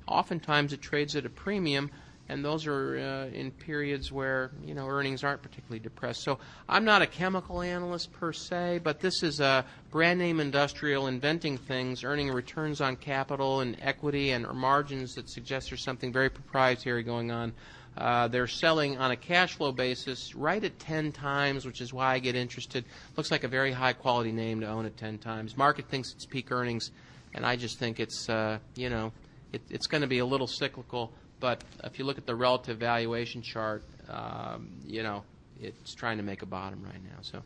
oftentimes 0.06 0.72
it 0.72 0.82
trades 0.82 1.14
at 1.14 1.26
a 1.26 1.30
premium 1.30 1.90
and 2.30 2.44
those 2.44 2.64
are 2.66 2.96
uh, 2.96 3.36
in 3.36 3.50
periods 3.50 4.12
where 4.12 4.52
you 4.64 4.72
know 4.72 4.86
earnings 4.86 5.24
aren't 5.24 5.42
particularly 5.42 5.80
depressed. 5.80 6.22
So 6.22 6.38
I'm 6.68 6.84
not 6.84 7.02
a 7.02 7.06
chemical 7.06 7.60
analyst 7.60 8.12
per 8.12 8.32
se, 8.32 8.80
but 8.84 9.00
this 9.00 9.24
is 9.24 9.40
a 9.40 9.64
brand 9.90 10.20
name 10.20 10.38
industrial 10.38 11.08
inventing 11.08 11.58
things, 11.58 12.04
earning 12.04 12.30
returns 12.30 12.80
on 12.80 12.94
capital 12.94 13.60
and 13.60 13.76
equity 13.80 14.30
and 14.30 14.46
margins 14.46 15.16
that 15.16 15.28
suggest 15.28 15.70
there's 15.70 15.82
something 15.82 16.12
very 16.12 16.30
proprietary 16.30 17.02
going 17.02 17.32
on. 17.32 17.52
Uh, 17.98 18.28
they're 18.28 18.46
selling 18.46 18.96
on 18.98 19.10
a 19.10 19.16
cash 19.16 19.54
flow 19.54 19.72
basis 19.72 20.36
right 20.36 20.62
at 20.62 20.78
10 20.78 21.10
times, 21.10 21.66
which 21.66 21.80
is 21.80 21.92
why 21.92 22.14
I 22.14 22.20
get 22.20 22.36
interested. 22.36 22.84
Looks 23.16 23.32
like 23.32 23.42
a 23.42 23.48
very 23.48 23.72
high 23.72 23.92
quality 23.92 24.30
name 24.30 24.60
to 24.60 24.68
own 24.68 24.86
at 24.86 24.96
10 24.96 25.18
times. 25.18 25.56
Market 25.56 25.88
thinks 25.88 26.12
it's 26.12 26.24
peak 26.24 26.52
earnings, 26.52 26.92
and 27.34 27.44
I 27.44 27.56
just 27.56 27.80
think 27.80 27.98
it's, 27.98 28.28
uh, 28.28 28.58
you 28.76 28.88
know, 28.88 29.12
it, 29.52 29.62
it's 29.68 29.88
going 29.88 30.02
to 30.02 30.06
be 30.06 30.20
a 30.20 30.24
little 30.24 30.46
cyclical. 30.46 31.12
But 31.40 31.64
if 31.84 31.98
you 31.98 32.04
look 32.04 32.18
at 32.18 32.26
the 32.26 32.34
relative 32.34 32.78
valuation 32.78 33.42
chart, 33.42 33.82
um, 34.08 34.70
you 34.86 35.02
know, 35.02 35.24
it's 35.60 35.94
trying 35.94 36.18
to 36.18 36.22
make 36.22 36.42
a 36.42 36.46
bottom 36.46 36.82
right 36.84 37.02
now. 37.02 37.18
So, 37.22 37.42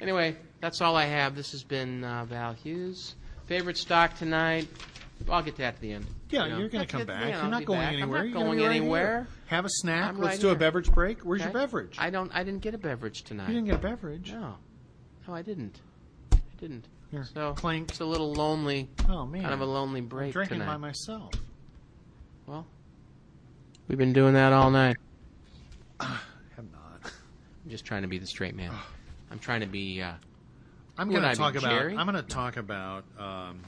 anyway, 0.00 0.36
that's 0.60 0.80
all 0.80 0.96
I 0.96 1.04
have. 1.06 1.34
This 1.36 1.52
has 1.52 1.62
been 1.62 2.02
uh, 2.04 2.24
Val 2.24 2.52
Hughes. 2.54 3.14
Favorite 3.46 3.76
stock 3.76 4.16
tonight? 4.16 4.66
I'll 5.30 5.42
get 5.42 5.54
to 5.56 5.62
that 5.62 5.74
at 5.74 5.80
the 5.80 5.92
end. 5.92 6.04
Yeah, 6.28 6.44
You 6.44 6.50
know, 6.50 6.58
you're 6.58 6.68
going 6.68 6.84
to 6.86 6.90
come 6.92 7.00
it. 7.02 7.06
back. 7.06 7.22
Yeah, 7.22 7.28
you're 7.28 7.36
I'll 7.44 7.50
not 7.50 7.64
going 7.64 7.80
back. 7.80 7.92
anywhere. 7.94 8.18
I'm 8.20 8.24
You're 8.26 8.34
not 8.34 8.40
gonna 8.40 8.44
going 8.46 8.58
be 8.58 8.64
right 8.66 8.76
anywhere. 8.76 9.06
here. 9.06 9.26
Have 9.46 9.64
a 9.64 9.68
snack. 9.70 10.08
I'm 10.10 10.18
Let's 10.18 10.34
right 10.34 10.40
do 10.40 10.48
a 10.50 10.56
beverage 10.56 10.90
break. 10.92 11.20
Where's 11.20 11.40
your 11.42 11.52
beverage? 11.52 11.96
I 11.98 12.10
don't. 12.10 12.30
I 12.34 12.42
didn't 12.44 12.60
get 12.62 12.74
a 12.74 12.78
beverage 12.78 13.22
tonight. 13.22 13.48
you 13.48 13.54
didn't 13.54 13.68
get 13.68 13.76
a 13.76 13.78
beverage. 13.78 14.32
No, 14.32 14.56
no, 15.26 15.34
I 15.34 15.40
didn't. 15.42 15.80
I 16.32 16.38
didn't. 16.60 16.86
Here, 17.12 17.24
So 17.32 17.54
clink. 17.54 17.90
it's 17.90 18.00
a 18.00 18.04
little 18.04 18.32
lonely, 18.34 18.90
Oh 19.08 19.24
man, 19.24 19.42
kind 19.42 19.54
of 19.54 19.60
a 19.60 19.64
lonely 19.64 20.00
I'm 20.00 20.08
drinking 20.08 20.42
tonight. 20.58 20.66
by 20.66 20.76
myself. 20.76 21.32
Well, 22.46 22.66
we've 23.88 23.98
been 23.98 24.12
doing 24.12 24.34
that 24.34 24.52
all 24.52 24.70
night. 24.70 24.96
I 26.00 26.04
have 26.56 26.64
not. 26.72 27.00
I'm 27.04 27.70
just 27.70 27.84
trying 27.84 28.02
to 28.02 28.08
be 28.08 28.18
the 28.18 28.26
straight 28.26 28.54
man. 28.54 28.72
I'm 29.30 29.38
trying 29.38 29.60
to 29.60 29.66
be. 29.66 30.02
Uh, 30.02 30.12
I'm 30.98 31.10
going 31.10 31.22
to 31.22 31.34
talk 31.34 31.56
about. 31.56 31.70
Jerry? 31.70 31.96
I'm 31.96 32.06
going 32.06 32.22
to 32.22 32.28
talk 32.28 32.56
about 32.56 33.04
um, 33.18 33.60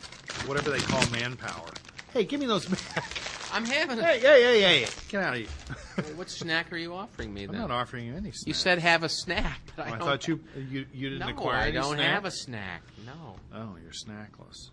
whatever 0.46 0.70
they 0.70 0.78
call 0.78 1.02
manpower. 1.10 1.68
Hey, 2.14 2.24
give 2.24 2.40
me 2.40 2.46
those. 2.46 2.66
I'm 3.52 3.64
having. 3.64 3.98
A, 3.98 4.02
hey, 4.04 4.20
hey, 4.20 4.42
hey, 4.42 4.60
hey! 4.84 4.86
Get 5.08 5.22
out 5.22 5.34
of 5.34 5.40
here! 5.40 6.14
what 6.16 6.30
snack 6.30 6.70
are 6.72 6.76
you 6.76 6.94
offering 6.94 7.32
me 7.32 7.44
I'm 7.44 7.52
not 7.52 7.70
offering 7.70 8.06
you 8.06 8.14
any. 8.14 8.30
Snack. 8.30 8.46
you 8.46 8.52
said 8.54 8.78
have 8.78 9.02
a 9.02 9.08
snack. 9.08 9.60
But 9.74 9.86
I, 9.86 9.90
Oh, 9.90 9.94
I 9.94 9.98
thought 9.98 10.28
you 10.28 10.40
you 10.70 10.86
you 10.92 11.10
didn't 11.10 11.26
No, 11.26 11.32
acquire 11.32 11.56
I 11.56 11.70
don't 11.70 11.94
snack? 11.96 12.12
have 12.14 12.24
a 12.26 12.30
snack. 12.30 12.82
No. 13.06 13.36
Oh, 13.54 13.76
you're 13.82 13.92
snackless. 13.92 14.70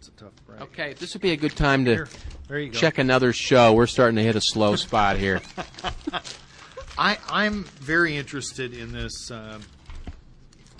It's 0.00 0.08
a 0.08 0.12
tough 0.12 0.32
break. 0.46 0.62
Okay, 0.62 0.94
this 0.94 1.12
would 1.12 1.20
be 1.20 1.32
a 1.32 1.36
good 1.36 1.54
time 1.54 1.84
to 1.84 1.90
Here, 1.94 2.08
there 2.48 2.58
you 2.58 2.70
go. 2.70 2.78
check 2.78 2.96
another 2.96 3.34
show. 3.34 3.74
We're 3.74 3.86
starting 3.86 4.16
to 4.16 4.22
hit 4.22 4.34
a 4.34 4.40
slow 4.40 4.74
spot 4.76 5.18
here. 5.18 5.42
I, 6.98 7.18
I'm 7.28 7.64
very 7.64 8.16
interested 8.16 8.72
in 8.72 8.92
this 8.92 9.30
um 9.30 9.60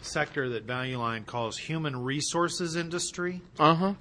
sector 0.01 0.49
that 0.51 0.65
Value 0.65 0.99
Line 0.99 1.25
calls 1.25 1.59
human 1.59 2.03
resources 2.03 2.77
industry 2.77 3.43
Uh 3.59 3.75
huh. 3.75 3.95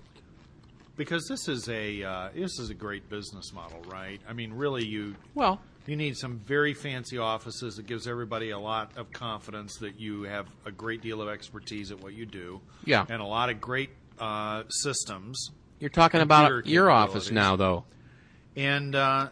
because 0.96 1.28
this 1.28 1.50
is 1.50 1.68
a 1.68 2.02
uh, 2.02 2.30
this 2.34 2.58
is 2.58 2.70
a 2.70 2.74
great 2.74 3.10
business 3.10 3.52
model, 3.54 3.82
right? 3.92 4.22
I 4.28 4.32
mean, 4.32 4.54
really, 4.54 4.86
you 4.86 5.18
Well, 5.36 5.60
you 5.86 5.98
need 5.98 6.16
some 6.16 6.40
very 6.40 6.74
fancy 6.74 7.18
offices 7.18 7.76
that 7.76 7.88
gives 7.88 8.08
everybody 8.08 8.52
a 8.52 8.60
lot 8.60 8.94
of 8.98 9.12
confidence 9.12 9.76
that 9.80 10.00
you 10.00 10.24
have 10.24 10.48
a 10.66 10.72
great 10.72 11.02
deal 11.02 11.22
of 11.22 11.28
expertise 11.28 11.92
at 11.92 12.00
what 12.02 12.14
you 12.14 12.26
do, 12.26 12.62
Yeah. 12.86 13.06
and 13.10 13.22
a 13.22 13.26
lot 13.26 13.50
of 13.50 13.60
great 13.60 13.90
uh, 14.20 14.64
systems. 14.70 15.52
you're 15.80 15.90
talking 15.90 16.22
about 16.22 16.66
your 16.68 16.90
office 16.90 17.32
now, 17.32 17.56
though. 17.56 17.86
and 18.56 18.96
uh, 18.96 19.30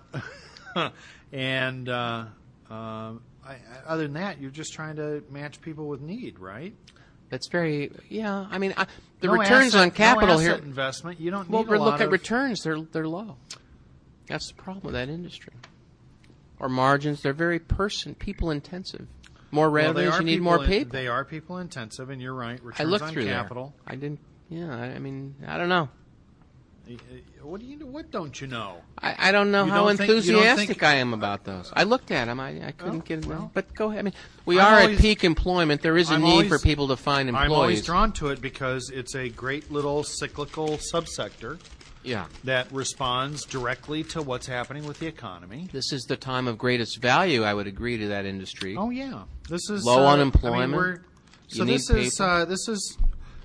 and 1.32 1.90
uh, 1.90 2.26
uh, 2.70 2.74
I, 2.74 3.14
I- 3.46 3.58
other 3.88 4.04
than 4.04 4.14
that, 4.14 4.40
you're 4.42 4.52
just 4.52 4.74
trying 4.74 4.96
to 4.98 5.24
match 5.30 5.62
people 5.62 5.88
with 5.88 6.02
need, 6.02 6.40
right? 6.40 6.76
That's 7.30 7.48
very 7.50 7.92
yeah. 8.10 8.48
I 8.50 8.58
mean, 8.58 8.74
I, 8.78 8.88
the 9.20 9.28
No 9.28 9.34
returns 9.34 9.76
asset- 9.76 9.82
on 9.82 9.92
capital 9.92 10.36
no 10.36 10.42
here. 10.42 10.54
investment. 10.56 11.20
You 11.20 11.32
don't 11.32 11.50
Well, 11.50 11.64
need 11.64 11.70
look 11.72 11.96
at 11.96 12.04
of, 12.08 12.12
returns; 12.12 12.62
they're 12.64 12.80
they're 12.82 13.08
low. 13.08 13.36
That's 14.28 14.48
the 14.50 14.56
problem 14.56 14.84
with 14.86 14.94
that 14.94 15.10
industry. 15.10 15.54
Or 16.60 16.70
margins; 16.70 17.22
they're 17.22 17.34
very 17.34 17.60
person 17.60 18.16
people 18.16 18.50
intensive. 18.50 19.08
More 19.52 19.66
Well, 19.70 19.72
revenues, 19.94 20.14
are 20.16 20.20
you 20.22 20.26
need 20.26 20.42
more 20.42 20.64
in- 20.64 20.70
people. 20.70 20.92
They 20.94 21.08
are 21.08 21.24
people 21.26 21.58
intensive, 21.58 22.10
and 22.10 22.22
you're 22.22 22.34
right. 22.34 22.60
I 22.62 22.66
Returns 22.66 22.90
looked 22.90 23.04
on 23.06 23.14
through 23.14 23.26
capital. 23.26 23.74
there. 23.86 23.94
I 23.94 23.96
didn't. 23.98 24.20
Yeah, 24.50 24.76
I, 24.76 24.86
I 24.96 25.00
mean, 25.00 25.36
I 25.46 25.58
don't 25.58 25.70
know. 25.70 25.90
What 27.42 27.60
do 27.60 27.66
you? 27.68 27.86
What 27.86 28.12
don't 28.12 28.40
you 28.40 28.48
know? 28.48 28.78
I, 28.98 29.16
I 29.28 29.32
don't 29.34 29.52
know 29.52 29.66
You 29.66 29.72
how 29.72 29.86
don't 29.86 29.98
think- 29.98 30.10
enthusiastic 30.10 30.68
think- 30.70 30.84
I 30.84 30.96
am 30.96 31.14
about 31.14 31.44
those. 31.44 31.72
I 31.76 31.84
looked 31.84 32.12
at 32.12 32.26
them. 32.26 32.40
I, 32.40 32.68
I 32.68 32.72
couldn't 32.72 33.02
Oh, 33.02 33.06
get 33.06 33.20
it. 33.20 33.26
well. 33.26 33.52
but 33.54 33.74
go 33.76 33.88
ahead. 33.90 34.00
I 34.00 34.02
mean, 34.04 34.14
we 34.46 34.58
I'm 34.60 34.66
are 34.74 34.80
always- 34.82 34.98
at 34.98 35.02
peak 35.02 35.24
employment. 35.26 35.82
There 35.82 35.98
is 35.98 36.10
a 36.10 36.14
I'm 36.14 36.22
need 36.22 36.32
always- 36.32 36.48
for 36.48 36.60
people 36.60 36.88
to 36.88 36.96
find 36.96 37.28
employees. 37.28 37.46
I'm 37.46 37.52
always 37.58 37.86
drawn 37.86 38.14
to 38.14 38.30
it 38.30 38.40
because 38.42 38.90
it's 38.90 39.16
a 39.16 39.28
great 39.28 39.70
little 39.70 40.04
cyclical 40.06 40.78
subsector 40.94 41.60
yeah. 42.04 42.28
that 42.46 42.72
responds 42.72 43.44
directly 43.46 44.04
to 44.06 44.22
what's 44.22 44.48
happening 44.48 44.86
with 44.86 45.00
the 45.00 45.08
economy. 45.08 45.68
This 45.74 45.92
is 45.92 46.04
the 46.04 46.16
time 46.16 46.48
of 46.48 46.58
greatest 46.58 47.02
value. 47.02 47.44
I 47.44 47.54
would 47.54 47.68
agree 47.68 47.98
to 47.98 48.08
that 48.08 48.26
industry. 48.26 48.78
Oh 48.78 48.92
yeah, 48.92 49.24
this 49.50 49.70
is 49.70 49.84
Low 49.84 50.06
uh, 50.06 50.14
unemployment. 50.14 50.74
I 50.82 50.88
mean, 50.92 51.00
so 51.50 51.66
this 51.66 51.90
is 51.90 52.20
uh, 52.22 52.46
this 52.46 52.68
is, 52.70 52.98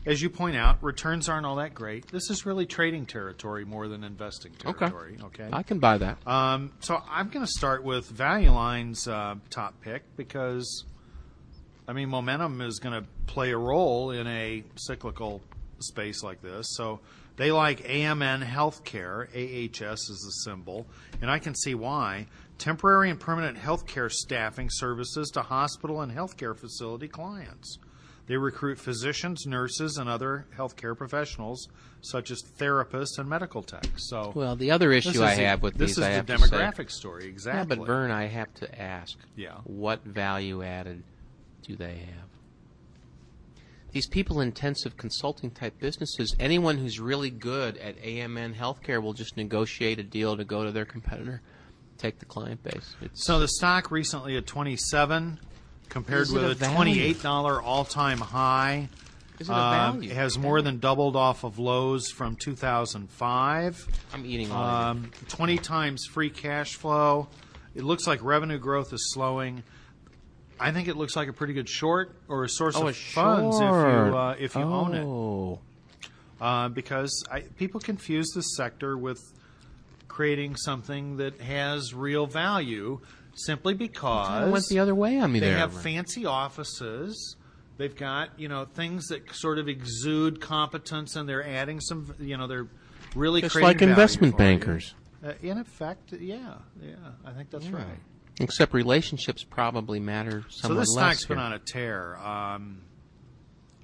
as 0.04 0.20
you 0.20 0.30
point 0.30 0.56
out, 0.56 0.82
returns 0.82 1.28
aren't 1.28 1.46
all 1.46 1.56
that 1.56 1.74
great. 1.74 2.08
This 2.08 2.30
is 2.30 2.44
really 2.44 2.66
trading 2.66 3.06
territory 3.06 3.64
more 3.64 3.88
than 3.88 4.04
investing 4.04 4.52
Okay. 4.64 4.78
territory. 4.78 5.18
Okay. 5.22 5.48
I 5.52 5.62
can 5.62 5.78
buy 5.78 5.98
that. 5.98 6.18
Um, 6.26 6.72
so 6.80 7.00
I'm 7.08 7.28
going 7.28 7.44
to 7.46 7.50
start 7.52 7.84
with 7.84 8.06
Value 8.08 8.50
Line's 8.50 9.06
uh, 9.06 9.36
top 9.50 9.80
pick 9.80 10.02
because, 10.16 10.84
I 11.86 11.92
mean, 11.92 12.08
momentum 12.08 12.60
is 12.60 12.78
going 12.80 13.00
to 13.00 13.08
play 13.26 13.50
a 13.52 13.58
role 13.58 14.10
in 14.10 14.26
a 14.26 14.64
cyclical 14.76 15.40
space 15.78 16.22
like 16.22 16.42
this. 16.42 16.66
So 16.70 17.00
they 17.36 17.52
like 17.52 17.80
AMN 17.84 18.44
Healthcare. 18.44 19.26
AHS 19.34 20.10
is 20.10 20.20
the 20.24 20.50
symbol, 20.50 20.86
and 21.20 21.30
I 21.30 21.38
can 21.38 21.54
see 21.54 21.74
why. 21.74 22.26
Temporary 22.58 23.10
and 23.10 23.18
permanent 23.18 23.58
healthcare 23.58 24.10
staffing 24.10 24.68
services 24.70 25.30
to 25.30 25.42
hospital 25.42 26.00
and 26.02 26.12
healthcare 26.12 26.56
facility 26.56 27.08
clients. 27.08 27.78
They 28.26 28.36
recruit 28.36 28.78
physicians, 28.78 29.46
nurses, 29.46 29.96
and 29.98 30.08
other 30.08 30.46
healthcare 30.56 30.96
professionals, 30.96 31.68
such 32.00 32.30
as 32.30 32.40
therapists 32.58 33.18
and 33.18 33.28
medical 33.28 33.62
techs. 33.62 34.08
So, 34.08 34.32
Well, 34.34 34.54
the 34.56 34.70
other 34.70 34.92
issue 34.92 35.20
I 35.22 35.32
is 35.32 35.38
the- 35.38 35.44
have 35.46 35.62
with 35.62 35.74
this 35.74 35.96
these, 35.96 36.04
I 36.04 36.10
is 36.10 36.16
have 36.16 36.26
the 36.26 36.34
demographic 36.34 36.90
story, 36.90 37.26
exactly. 37.26 37.76
Yeah, 37.76 37.82
but 37.82 37.86
Vern, 37.86 38.10
I 38.10 38.26
have 38.26 38.52
to 38.54 38.80
ask. 38.80 39.18
Yeah. 39.36 39.56
What 39.64 40.04
value 40.04 40.62
added 40.62 41.02
do 41.62 41.74
they 41.76 41.98
have? 41.98 42.28
These 43.90 44.06
people 44.06 44.40
intensive 44.40 44.96
consulting 44.96 45.50
type 45.50 45.78
businesses, 45.78 46.34
anyone 46.40 46.78
who's 46.78 46.98
really 46.98 47.28
good 47.28 47.76
at 47.76 47.96
AMN 48.02 48.54
healthcare 48.54 49.02
will 49.02 49.12
just 49.12 49.36
negotiate 49.36 49.98
a 49.98 50.02
deal 50.02 50.36
to 50.36 50.44
go 50.44 50.64
to 50.64 50.72
their 50.72 50.86
competitor, 50.86 51.42
take 51.98 52.18
the 52.18 52.24
client 52.24 52.62
base. 52.62 52.94
It's, 53.02 53.24
So 53.26 53.38
the 53.38 53.48
stock 53.48 53.90
recently 53.90 54.36
at 54.36 54.46
27 54.46 55.40
compared 55.88 56.22
Is 56.22 56.30
it 56.32 56.34
with 56.34 56.44
a 56.44 56.50
a 56.50 56.54
value? 56.54 57.14
$28 57.14 57.62
all-time 57.62 58.18
high. 58.18 58.88
is 59.38 59.48
it 59.48 59.52
a 59.52 59.54
value? 59.54 60.10
it 60.10 60.14
has 60.16 60.38
more 60.38 60.62
than 60.62 60.78
doubled 60.78 61.16
off 61.16 61.44
of 61.44 61.58
lows 61.58 62.10
from 62.10 62.36
2005. 62.36 63.86
I'm 64.14 64.26
eating 64.26 64.50
all 64.50 64.62
of 64.62 64.96
it. 64.96 65.00
Um, 65.04 65.10
20 65.28 65.58
times 65.58 66.06
free 66.06 66.30
cash 66.30 66.74
flow. 66.76 67.28
It 67.74 67.84
looks 67.84 68.06
like 68.06 68.22
revenue 68.22 68.58
growth 68.58 68.92
is 68.92 69.12
slowing. 69.12 69.62
I 70.60 70.70
think 70.70 70.88
it 70.88 70.96
looks 70.96 71.16
like 71.16 71.28
a 71.28 71.32
pretty 71.32 71.54
good 71.54 71.68
short 71.68 72.14
or 72.28 72.44
a 72.44 72.48
source 72.48 72.76
Oh, 72.76 72.82
of 72.82 72.88
a 72.88 72.92
funds 72.92 73.56
if 73.56 73.62
short. 73.62 74.06
you 74.06 74.16
uh, 74.16 74.36
if 74.38 74.54
you 74.54 74.60
own 74.62 74.94
it. 74.94 75.02
Oh. 75.04 75.58
uh, 76.40 76.68
because 76.68 77.24
I, 77.30 77.40
people 77.40 77.80
confuse 77.80 78.30
this 78.34 78.54
sector 78.56 78.96
with 78.96 79.18
creating 80.08 80.56
something 80.56 81.16
that 81.16 81.40
has 81.40 81.94
real 81.94 82.26
value 82.26 83.00
simply 83.34 83.74
I 83.74 83.76
because 83.76 84.52
went 84.52 84.66
the 84.68 84.78
other 84.78 84.94
way 84.94 85.18
on 85.18 85.32
me 85.32 85.40
they 85.40 85.48
there. 85.48 85.58
have 85.58 85.72
fancy 85.82 86.26
offices. 86.26 87.36
They've 87.78 87.94
got 87.94 88.38
you 88.38 88.48
know 88.48 88.64
things 88.64 89.08
that 89.08 89.34
sort 89.34 89.58
of 89.58 89.68
exude 89.68 90.40
competence, 90.40 91.16
and 91.16 91.28
they're 91.28 91.46
adding 91.46 91.80
some. 91.80 92.14
You 92.18 92.36
know, 92.36 92.46
they're 92.46 92.68
really 93.14 93.40
Just 93.40 93.56
like 93.56 93.82
investment 93.82 94.36
bankers. 94.36 94.94
Uh, 95.24 95.32
in 95.40 95.58
effect, 95.58 96.12
yeah, 96.12 96.54
yeah, 96.82 96.94
I 97.24 97.30
think 97.32 97.50
that's 97.50 97.68
right. 97.68 97.86
Except 98.40 98.74
relationships 98.74 99.44
probably 99.44 100.00
matter 100.00 100.44
somewhat 100.48 100.78
less. 100.78 100.88
So 100.88 100.94
this 100.94 100.96
less 100.96 101.16
stock's 101.16 101.26
been 101.26 101.38
on 101.38 101.52
a 101.52 101.58
tear, 101.58 102.16
um, 102.16 102.82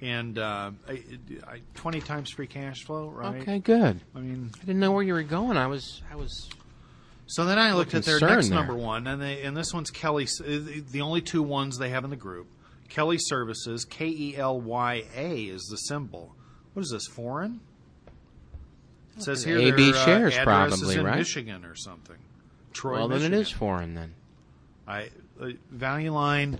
and 0.01 0.37
uh, 0.37 0.71
I, 0.87 1.03
I, 1.47 1.61
twenty 1.75 2.01
times 2.01 2.31
free 2.31 2.47
cash 2.47 2.83
flow, 2.83 3.09
right? 3.09 3.41
Okay, 3.41 3.59
good. 3.59 4.01
I 4.13 4.19
mean, 4.19 4.51
I 4.55 4.59
didn't 4.59 4.79
know 4.79 4.91
where 4.91 5.03
you 5.03 5.13
were 5.13 5.23
going. 5.23 5.55
I 5.55 5.67
was, 5.67 6.01
I 6.11 6.15
was. 6.15 6.49
So 7.31 7.45
then 7.45 7.59
I 7.59 7.73
looked 7.73 7.93
at 7.93 8.05
their 8.05 8.19
next 8.19 8.47
there. 8.49 8.57
number 8.57 8.73
one, 8.73 9.05
and 9.05 9.21
they 9.21 9.43
and 9.43 9.55
this 9.55 9.71
one's 9.71 9.91
Kelly. 9.91 10.25
uh, 10.25 10.43
The 10.91 11.01
only 11.01 11.21
two 11.21 11.43
ones 11.43 11.77
they 11.77 11.89
have 11.89 12.03
in 12.03 12.09
the 12.09 12.15
group, 12.15 12.47
Kelly 12.89 13.19
Services, 13.19 13.85
K 13.85 14.07
E 14.07 14.35
L 14.35 14.59
Y 14.59 15.03
A 15.15 15.43
is 15.43 15.67
the 15.69 15.77
symbol. 15.77 16.35
What 16.73 16.81
is 16.81 16.89
this? 16.89 17.05
Foreign? 17.05 17.59
It 19.15 19.21
says 19.21 19.43
here 19.43 19.59
AB 19.59 19.91
their, 19.91 20.01
uh, 20.01 20.05
shares 20.05 20.33
is 20.33 20.39
probably, 20.39 20.95
in 20.95 21.05
right? 21.05 21.17
Michigan 21.19 21.65
or 21.65 21.75
something. 21.75 22.15
Troy, 22.73 22.93
well, 22.93 23.07
then 23.09 23.21
it 23.21 23.33
is 23.33 23.51
foreign 23.51 23.93
then. 23.93 24.15
I 24.87 25.09
uh, 25.39 25.49
Value 25.69 26.11
Line 26.11 26.57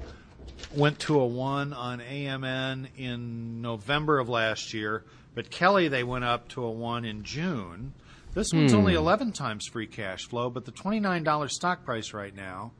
went 0.75 0.99
to 0.99 1.19
a 1.19 1.25
one 1.25 1.73
on 1.73 1.99
AMN 1.99 2.89
in 2.95 3.62
November 3.63 4.19
of 4.19 4.29
last 4.29 4.73
year, 4.73 5.03
but 5.34 5.49
Kelly 5.49 5.88
they 5.88 6.03
went 6.03 6.25
up 6.25 6.47
to 6.49 6.63
a 6.63 6.69
one 6.69 7.05
in 7.05 7.23
June. 7.23 7.93
This 8.34 8.54
one's 8.54 8.72
Hmm. 8.72 8.78
only 8.80 8.94
11 8.94 9.32
times 9.32 9.65
free 9.68 9.88
cash 9.88 10.28
flow, 10.28 10.50
but 10.50 10.65
the 10.65 10.72
$29 10.72 11.52
stock 11.52 11.84
price 11.84 12.13
right 12.13 12.36
now 12.36 12.72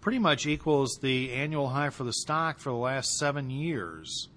pretty 0.00 0.18
much 0.18 0.46
equals 0.46 0.98
the 1.02 1.32
annual 1.32 1.70
high 1.70 1.90
for 1.90 2.04
the 2.04 2.12
stock 2.12 2.58
for 2.58 2.70
the 2.70 2.76
last 2.76 3.18
seven 3.18 3.50
years. 3.50 4.28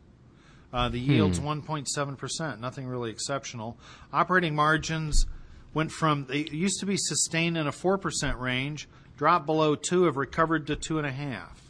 Uh, 0.74 0.90
the 0.90 1.00
yield's 1.00 1.40
1.7%, 1.40 2.60
nothing 2.60 2.88
really 2.88 3.10
exceptional. 3.12 3.78
Operating 4.14 4.56
margins 4.56 5.26
went 5.74 5.92
from, 5.92 6.26
they 6.26 6.46
used 6.52 6.80
to 6.80 6.86
be 6.86 6.98
sustained 6.98 7.58
in 7.58 7.68
a 7.68 7.72
4% 7.72 8.40
range, 8.40 8.88
dropped 9.18 9.46
below 9.46 9.76
2, 9.76 10.04
have 10.04 10.18
recovered 10.18 10.68
to 10.68 10.76
2.5 10.76 11.70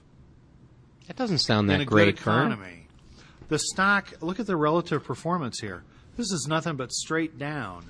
That 1.08 1.16
doesn't 1.16 1.40
sound 1.40 1.70
in 1.70 1.78
that 1.80 1.82
a 1.84 1.86
great, 1.86 2.06
good 2.16 2.22
economy. 2.22 2.88
The 3.50 3.60
stock, 3.60 4.14
look 4.22 4.40
at 4.40 4.48
the 4.48 4.56
relative 4.56 5.04
performance 5.04 5.60
here. 5.60 5.84
This 6.16 6.32
is 6.32 6.48
nothing 6.48 6.76
but 6.78 6.92
straight 6.92 7.38
down. 7.38 7.84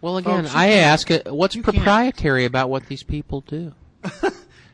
Well, 0.00 0.18
again, 0.18 0.44
Folks, 0.44 0.54
I 0.54 0.68
ask, 0.68 1.10
uh, 1.10 1.20
what's 1.26 1.56
proprietary 1.56 2.44
about 2.44 2.70
what 2.70 2.86
these 2.86 3.02
people 3.02 3.40
do? 3.42 3.72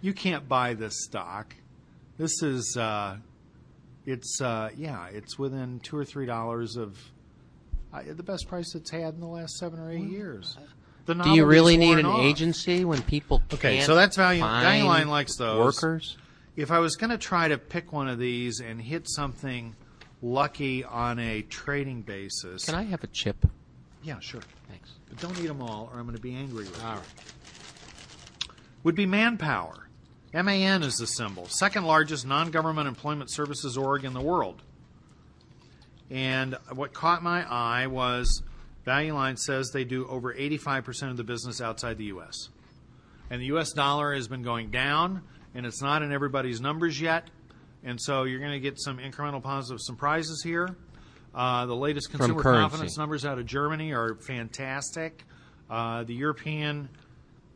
You 0.02 0.12
can't 0.12 0.48
buy 0.48 0.74
this 0.74 1.04
stock. 1.04 1.54
This 2.18 2.42
is, 2.42 2.76
uh, 2.76 3.18
it's, 4.04 4.40
uh, 4.42 4.70
yeah, 4.76 5.06
it's 5.06 5.38
within 5.38 5.78
two 5.78 5.96
or 5.96 6.04
three 6.04 6.26
dollars 6.26 6.74
of 6.76 6.98
uh, 7.94 8.02
the 8.08 8.24
best 8.24 8.48
price 8.48 8.74
it's 8.74 8.90
had 8.90 9.14
in 9.14 9.20
the 9.20 9.28
last 9.28 9.58
seven 9.58 9.78
or 9.78 9.92
eight 9.92 10.02
years. 10.02 10.56
The 11.06 11.14
Do 11.14 11.30
you 11.30 11.44
really 11.46 11.76
need 11.76 11.98
an 11.98 12.06
off. 12.06 12.20
agency 12.20 12.84
when 12.84 13.00
people 13.02 13.42
Okay, 13.54 13.80
so 13.82 13.94
that's 13.94 14.16
value. 14.16 14.40
Value 14.40 14.84
Line 14.84 15.08
likes 15.08 15.36
those. 15.36 15.58
workers? 15.58 16.16
If 16.56 16.72
I 16.72 16.80
was 16.80 16.96
going 16.96 17.10
to 17.10 17.18
try 17.18 17.46
to 17.46 17.56
pick 17.56 17.92
one 17.92 18.08
of 18.08 18.18
these 18.18 18.58
and 18.58 18.82
hit 18.82 19.08
something 19.08 19.76
lucky 20.20 20.82
on 20.82 21.20
a 21.20 21.42
trading 21.42 22.02
basis, 22.02 22.64
Can 22.64 22.74
I 22.74 22.82
have 22.82 23.04
a 23.04 23.08
chip? 23.08 23.46
yeah, 24.02 24.18
sure. 24.18 24.42
Thanks. 24.68 24.90
But 25.12 25.20
don't 25.20 25.38
eat 25.40 25.46
them 25.46 25.60
all, 25.60 25.90
or 25.92 25.98
I'm 25.98 26.06
going 26.06 26.16
to 26.16 26.22
be 26.22 26.34
angry 26.34 26.64
with 26.64 26.74
you. 26.74 26.86
All 26.86 26.94
right. 26.94 27.04
would 28.82 28.94
be 28.94 29.04
Manpower. 29.04 29.90
MAN 30.32 30.82
is 30.82 30.96
the 30.96 31.06
symbol. 31.06 31.46
Second 31.48 31.84
largest 31.84 32.26
non 32.26 32.50
government 32.50 32.88
employment 32.88 33.30
services 33.30 33.76
org 33.76 34.06
in 34.06 34.14
the 34.14 34.22
world. 34.22 34.62
And 36.10 36.56
what 36.74 36.94
caught 36.94 37.22
my 37.22 37.44
eye 37.46 37.88
was 37.88 38.42
Value 38.86 39.12
Line 39.12 39.36
says 39.36 39.70
they 39.70 39.84
do 39.84 40.06
over 40.08 40.32
85% 40.32 41.10
of 41.10 41.18
the 41.18 41.24
business 41.24 41.60
outside 41.60 41.98
the 41.98 42.04
U.S. 42.04 42.48
And 43.28 43.42
the 43.42 43.46
U.S. 43.46 43.72
dollar 43.72 44.14
has 44.14 44.28
been 44.28 44.42
going 44.42 44.70
down, 44.70 45.22
and 45.54 45.66
it's 45.66 45.82
not 45.82 46.02
in 46.02 46.10
everybody's 46.10 46.60
numbers 46.60 46.98
yet. 46.98 47.28
And 47.84 48.00
so 48.00 48.24
you're 48.24 48.40
going 48.40 48.52
to 48.52 48.60
get 48.60 48.80
some 48.80 48.96
incremental 48.96 49.42
positive 49.42 49.80
surprises 49.82 50.42
here. 50.42 50.74
Uh, 51.34 51.66
the 51.66 51.74
latest 51.74 52.10
consumer 52.10 52.42
currency. 52.42 52.60
confidence 52.60 52.98
numbers 52.98 53.24
out 53.24 53.38
of 53.38 53.46
Germany 53.46 53.92
are 53.92 54.16
fantastic. 54.16 55.24
Uh, 55.70 56.04
the 56.04 56.14
European 56.14 56.90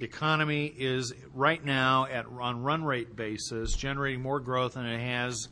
economy 0.01 0.67
is 0.79 1.13
right 1.35 1.63
now 1.65 2.07
at 2.07 2.27
on 2.27 2.63
run 2.63 2.85
rate 2.85 3.17
basis 3.17 3.75
generating 3.75 4.21
more 4.21 4.41
growth 4.41 4.75
than 4.75 4.87
it 4.87 5.01
has 5.01 5.49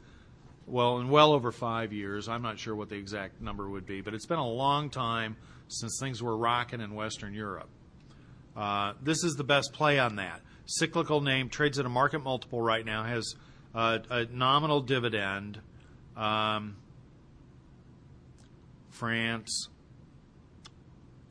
well 0.67 0.99
in 0.99 1.09
well 1.09 1.33
over 1.33 1.53
five 1.53 1.93
years. 1.93 2.29
I'm 2.29 2.43
not 2.43 2.59
sure 2.59 2.75
what 2.75 2.89
the 2.89 2.97
exact 2.97 3.41
number 3.41 3.69
would 3.69 3.87
be, 3.87 4.01
but 4.01 4.15
it's 4.15 4.27
been 4.27 4.39
a 4.39 4.49
long 4.49 4.91
time 4.91 5.37
since 5.69 5.99
things 6.01 6.23
were 6.23 6.37
rocking 6.37 6.81
in 6.81 6.95
Western 6.95 7.35
Europe. 7.35 7.69
Uh, 8.57 8.95
this 9.03 9.25
is 9.25 9.35
the 9.35 9.45
best 9.45 9.73
play 9.73 9.99
on 9.99 10.17
that. 10.17 10.41
cyclical 10.67 11.21
name, 11.21 11.49
trades 11.49 11.79
at 11.79 11.85
a 11.85 11.91
market 11.91 12.23
multiple 12.23 12.61
right 12.61 12.85
now, 12.87 13.05
has 13.05 13.35
uh, 13.75 13.99
a 14.09 14.25
nominal 14.27 14.81
dividend. 14.81 15.61
Um, 16.17 16.77
France, 18.95 19.69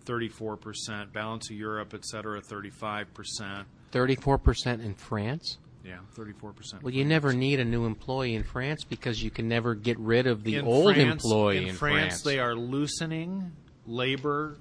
34%, 0.06 1.14
balance 1.14 1.50
of 1.50 1.56
Europe, 1.56 1.94
et 1.94 2.06
cetera, 2.06 2.42
35%. 2.42 3.66
34% 3.92 4.84
in 4.84 4.94
France? 4.96 5.58
Yeah, 5.86 5.98
34%. 6.18 6.82
Well, 6.82 6.94
you 6.94 7.04
never 7.06 7.34
need 7.34 7.60
a 7.60 7.66
new 7.66 7.86
employee 7.86 8.36
in 8.36 8.44
France 8.44 8.84
because 8.84 9.22
you 9.22 9.30
can 9.30 9.48
never 9.48 9.76
get 9.76 10.00
rid 10.00 10.28
of 10.28 10.44
the 10.44 10.56
in 10.56 10.66
old 10.66 10.96
France, 10.96 11.24
employee 11.24 11.58
in, 11.64 11.68
in 11.70 11.76
France, 11.76 12.22
they 12.22 12.40
are 12.40 12.56
loosening 12.56 13.52
labor 13.86 14.58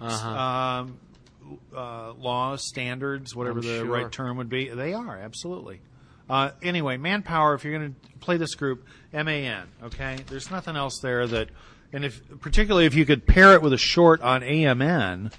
Uh-huh. 0.00 0.28
um, 0.28 0.98
uh, 1.74 2.12
laws, 2.14 2.66
standards, 2.66 3.34
whatever 3.34 3.58
I'm 3.60 3.66
the 3.66 3.78
sure. 3.78 3.86
right 3.86 4.10
term 4.12 4.36
would 4.38 4.48
be. 4.48 4.68
They 4.68 4.92
are 4.94 5.18
absolutely. 5.18 5.80
Uh, 6.28 6.50
anyway, 6.62 6.98
manpower. 6.98 7.54
If 7.54 7.64
you're 7.64 7.78
going 7.78 7.94
to 7.94 8.18
play 8.20 8.36
this 8.36 8.54
group, 8.54 8.84
MAN. 9.12 9.66
Okay, 9.84 10.18
there's 10.28 10.50
nothing 10.50 10.76
else 10.76 10.98
there 11.02 11.26
that, 11.26 11.48
and 11.92 12.04
if 12.04 12.20
particularly 12.40 12.86
if 12.86 12.94
you 12.94 13.04
could 13.04 13.26
pair 13.26 13.54
it 13.54 13.62
with 13.62 13.72
a 13.72 13.78
short 13.78 14.20
on 14.22 14.42
AMN, 14.42 15.32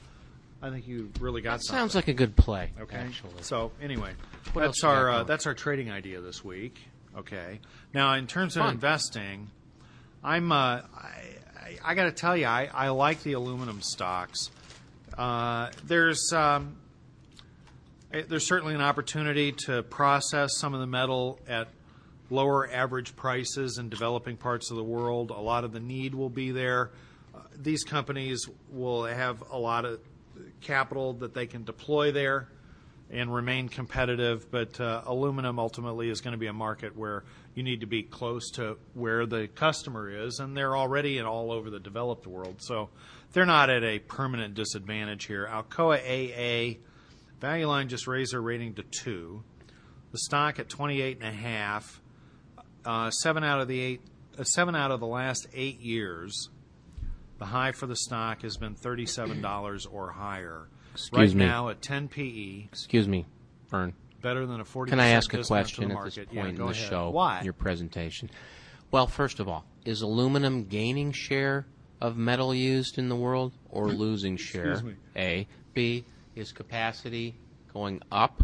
I 0.61 0.69
think 0.69 0.87
you 0.87 1.11
really 1.19 1.41
got 1.41 1.61
something. 1.63 1.79
Sounds 1.79 1.95
like 1.95 2.07
a 2.07 2.13
good 2.13 2.35
play, 2.35 2.71
Okay. 2.81 2.97
actually. 2.97 3.31
So 3.41 3.71
anyway, 3.81 4.11
What 4.53 4.63
that's 4.65 4.83
our 4.83 5.09
uh, 5.09 5.23
that's 5.23 5.45
our 5.47 5.53
trading 5.53 5.89
idea 5.91 6.21
this 6.21 6.43
week. 6.43 6.77
Okay. 7.17 7.59
Now, 7.93 8.13
in 8.15 8.27
terms 8.27 8.55
of 8.55 8.63
Fun. 8.63 8.73
investing, 8.75 9.49
I'm 10.23 10.51
uh, 10.51 10.55
I, 10.55 10.81
I, 11.59 11.77
I 11.83 11.95
got 11.95 12.03
to 12.05 12.11
tell 12.11 12.35
you, 12.35 12.45
I, 12.45 12.69
I 12.73 12.89
like 12.89 13.23
the 13.23 13.33
aluminum 13.33 13.81
stocks. 13.81 14.51
Uh, 15.17 15.69
there's 15.85 16.31
um, 16.33 16.75
eh, 18.13 18.23
there's 18.27 18.45
certainly 18.47 18.75
an 18.75 18.81
opportunity 18.81 19.51
to 19.65 19.83
process 19.83 20.57
some 20.57 20.73
of 20.73 20.79
the 20.81 20.87
metal 20.87 21.39
at 21.47 21.67
lower 22.29 22.69
average 22.69 23.15
prices 23.15 23.77
in 23.77 23.89
developing 23.89 24.37
parts 24.37 24.71
of 24.71 24.77
the 24.77 24.83
world. 24.83 25.31
A 25.31 25.39
lot 25.39 25.63
of 25.63 25.71
the 25.71 25.79
need 25.79 26.13
will 26.13 26.29
be 26.29 26.51
there. 26.51 26.91
Uh, 27.33 27.39
these 27.55 27.83
companies 27.83 28.47
will 28.71 29.05
have 29.05 29.43
a 29.51 29.57
lot 29.57 29.85
of 29.85 29.99
capital 30.61 31.13
that 31.13 31.33
they 31.33 31.47
can 31.47 31.63
deploy 31.63 32.11
there 32.11 32.47
and 33.11 33.33
remain 33.33 33.69
competitive, 33.69 34.51
but 34.51 34.79
uh, 34.79 35.01
aluminum 35.05 35.57
ultimately 35.57 36.09
is 36.09 36.21
going 36.21 36.33
to 36.33 36.37
be 36.37 36.47
a 36.47 36.53
market 36.53 36.95
where 36.95 37.23
you 37.55 37.63
need 37.63 37.81
to 37.81 37.87
be 37.87 38.03
close 38.03 38.51
to 38.51 38.77
where 38.93 39.25
the 39.25 39.47
customer 39.47 40.09
is, 40.09 40.39
and 40.39 40.55
they're 40.55 40.77
already 40.77 41.19
all 41.19 41.51
over 41.51 41.71
the 41.71 41.79
developed 41.79 42.27
world. 42.27 42.57
So 42.59 42.89
they're 43.33 43.47
not 43.47 43.71
at 43.71 43.83
a 43.83 43.99
permanent 43.99 44.53
disadvantage 44.53 45.25
here. 45.25 45.49
Alcoa 45.51 45.97
AA, 45.97 46.77
Value 47.41 47.67
Line 47.67 47.89
just 47.89 48.05
raised 48.05 48.33
their 48.33 48.41
rating 48.41 48.75
to 48.75 48.83
2. 48.83 49.43
The 50.11 50.17
stock 50.19 50.59
at 50.59 50.67
28.5 50.67 51.99
uh, 52.85 53.09
seven 53.11 53.43
out 53.43 53.59
of 53.59 53.67
the 53.67 53.79
eight, 53.79 54.01
uh, 54.37 54.43
seven 54.43 54.75
out 54.75 54.91
of 54.91 54.99
the 54.99 55.07
last 55.07 55.47
eight 55.53 55.79
years, 55.79 56.49
the 57.37 57.45
high 57.45 57.71
for 57.71 57.87
the 57.87 57.95
stock 57.95 58.41
has 58.41 58.57
been 58.57 58.75
thirty-seven 58.75 59.41
dollars 59.41 59.85
or 59.85 60.11
higher. 60.11 60.67
Excuse 60.93 61.19
right 61.19 61.35
me. 61.37 61.45
now 61.45 61.69
at 61.69 61.81
ten 61.81 62.07
PE, 62.07 62.65
Excuse 62.71 63.07
me, 63.07 63.25
Vern. 63.69 63.93
better 64.21 64.45
than 64.45 64.59
a 64.59 64.65
forty. 64.65 64.89
Can 64.89 64.99
I 64.99 65.09
ask 65.09 65.33
a 65.33 65.43
question 65.43 65.91
at 65.91 66.03
this 66.05 66.15
point 66.15 66.29
yeah, 66.31 66.45
in 66.47 66.55
the 66.55 66.63
ahead. 66.63 66.75
show? 66.89 67.09
Why? 67.09 67.41
Your 67.43 67.53
presentation. 67.53 68.29
Well, 68.91 69.07
first 69.07 69.39
of 69.39 69.47
all, 69.47 69.65
is 69.85 70.01
aluminum 70.01 70.65
gaining 70.65 71.11
share 71.11 71.67
of 72.01 72.17
metal 72.17 72.55
used 72.55 72.97
in 72.97 73.09
the 73.09 73.15
world 73.15 73.53
or 73.69 73.87
losing 73.89 74.37
share? 74.37 74.71
Excuse 74.71 74.93
me. 74.93 74.95
A. 75.15 75.47
B. 75.73 76.05
Is 76.35 76.51
capacity 76.51 77.35
going 77.73 78.01
up 78.11 78.43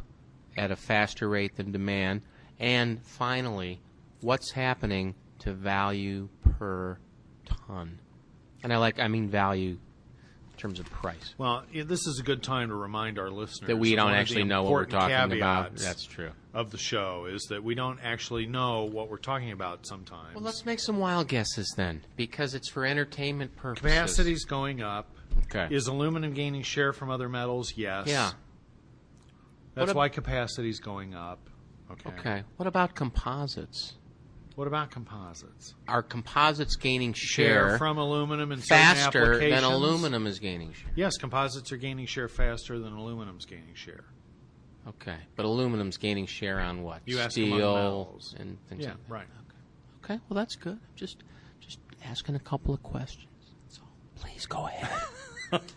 at 0.57 0.71
a 0.71 0.75
faster 0.75 1.29
rate 1.29 1.55
than 1.55 1.71
demand? 1.71 2.21
And 2.59 3.01
finally, 3.01 3.79
what's 4.25 4.51
happening 4.51 5.15
to 5.39 5.53
value 5.53 6.27
per 6.41 6.97
ton? 7.45 7.99
And 8.63 8.73
I 8.73 8.77
like, 8.77 8.99
I 8.99 9.07
mean 9.07 9.29
value 9.29 9.77
in 10.51 10.57
terms 10.57 10.79
of 10.79 10.89
price. 10.89 11.35
Well, 11.37 11.63
this 11.73 12.07
is 12.07 12.19
a 12.19 12.23
good 12.23 12.41
time 12.41 12.69
to 12.69 12.75
remind 12.75 13.19
our 13.19 13.29
listeners 13.29 13.67
That 13.67 13.77
we 13.77 13.95
don't 13.95 14.05
one 14.05 14.13
of 14.13 14.17
the 14.17 14.21
actually 14.21 14.43
know 14.45 14.63
what 14.63 14.71
we're 14.71 14.85
talking 14.85 15.31
about. 15.37 15.75
That's 15.75 16.05
true. 16.05 16.31
Of 16.53 16.71
the 16.71 16.77
show 16.77 17.27
is 17.29 17.43
that 17.49 17.63
we 17.63 17.75
don't 17.75 17.99
actually 18.01 18.47
know 18.47 18.85
what 18.85 19.09
we're 19.09 19.17
talking 19.17 19.51
about 19.51 19.85
sometimes. 19.85 20.33
Well, 20.33 20.43
let's 20.43 20.65
make 20.65 20.79
some 20.79 20.97
wild 20.97 21.27
guesses 21.27 21.71
then, 21.75 22.01
because 22.15 22.55
it's 22.55 22.69
for 22.69 22.85
entertainment 22.85 23.55
purposes. 23.57 23.91
Capacity's 23.91 24.45
going 24.45 24.81
up. 24.81 25.09
Okay. 25.43 25.67
Is 25.75 25.87
aluminum 25.87 26.33
gaining 26.33 26.63
share 26.63 26.93
from 26.93 27.11
other 27.11 27.27
metals? 27.27 27.73
Yes. 27.75 28.07
Yeah. 28.07 28.31
That's 29.75 29.91
ab- 29.91 29.97
why 29.97 30.07
capacity's 30.07 30.79
going 30.79 31.13
up. 31.13 31.49
Okay. 31.91 32.09
Okay. 32.17 32.43
What 32.55 32.67
about 32.67 32.95
composites? 32.95 33.95
What 34.55 34.67
about 34.67 34.89
composites? 34.91 35.73
Are 35.87 36.01
composites 36.01 36.77
gaining 36.77 37.11
Share 37.13 37.69
share, 37.69 37.77
from 37.77 37.97
aluminum 37.97 38.51
in 38.53 38.61
certain 38.61 38.95
faster 38.95 39.37
than 39.49 39.63
aluminum 39.65 40.25
is 40.27 40.39
gaining 40.39 40.71
share? 40.73 40.91
Yes, 40.95 41.17
composites 41.17 41.71
are 41.73 41.77
gaining 41.77 42.05
share 42.05 42.27
faster 42.29 42.79
than 42.79 42.93
aluminum's 42.93 43.45
gaining 43.45 43.73
share. 43.75 44.05
Okay. 44.87 45.17
But 45.35 45.45
aluminum's 45.45 45.97
gaining 45.97 46.25
share 46.25 46.59
on 46.59 46.83
what? 46.83 47.01
You 47.05 47.19
asked 47.19 47.37
among 47.37 47.59
Steel 47.59 47.73
metals. 47.75 48.35
and 48.39 48.57
things 48.69 48.83
Yeah, 48.83 48.91
like 48.91 49.07
that. 49.07 49.13
right. 49.13 49.27
Okay. 50.05 50.19
Well, 50.29 50.35
that's 50.37 50.55
good. 50.55 50.79
Just 50.95 51.23
just 51.59 51.79
asking 52.05 52.35
a 52.35 52.39
couple 52.39 52.73
of 52.73 52.81
questions. 52.83 53.25
That's 53.65 53.79
all. 53.79 53.89
Please 54.15 54.45
go 54.45 54.67
ahead. 54.67 55.07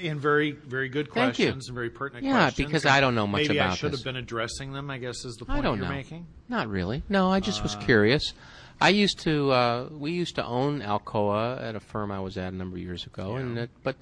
And 0.00 0.20
very, 0.20 0.52
very 0.52 0.88
good 0.88 1.12
Thank 1.12 1.38
you. 1.38 1.46
questions 1.46 1.68
and 1.68 1.74
very 1.74 1.90
pertinent 1.90 2.24
Yeah, 2.24 2.32
questions. 2.44 2.66
because 2.68 2.86
I 2.86 3.00
don't 3.00 3.14
know 3.14 3.26
much 3.26 3.42
about. 3.42 3.48
maybe 3.48 3.60
I 3.60 3.64
about 3.66 3.78
should 3.78 3.92
this. 3.92 4.00
have 4.00 4.04
been 4.04 4.16
addressing 4.16 4.72
them. 4.72 4.90
I 4.90 4.98
guess 4.98 5.24
is 5.24 5.36
the 5.36 5.44
point 5.44 5.58
I 5.58 5.62
don't 5.62 5.78
you're 5.78 5.86
know. 5.88 5.92
making. 5.92 6.26
Not 6.48 6.68
really. 6.68 7.02
No, 7.08 7.30
I 7.30 7.40
just 7.40 7.62
was 7.62 7.74
Uh, 7.74 7.80
curious. 7.80 8.32
I 8.80 8.90
used 8.90 9.18
to. 9.20 9.50
Uh, 9.50 9.88
we 9.90 10.12
used 10.12 10.36
to 10.36 10.44
own 10.44 10.80
Alcoa 10.82 11.60
at 11.60 11.74
a 11.74 11.80
firm 11.80 12.12
I 12.12 12.20
was 12.20 12.38
at 12.38 12.52
a 12.52 12.56
number 12.56 12.76
of 12.76 12.82
years 12.82 13.04
ago, 13.06 13.34
and 13.36 13.58
it, 13.58 13.70
but 13.82 13.96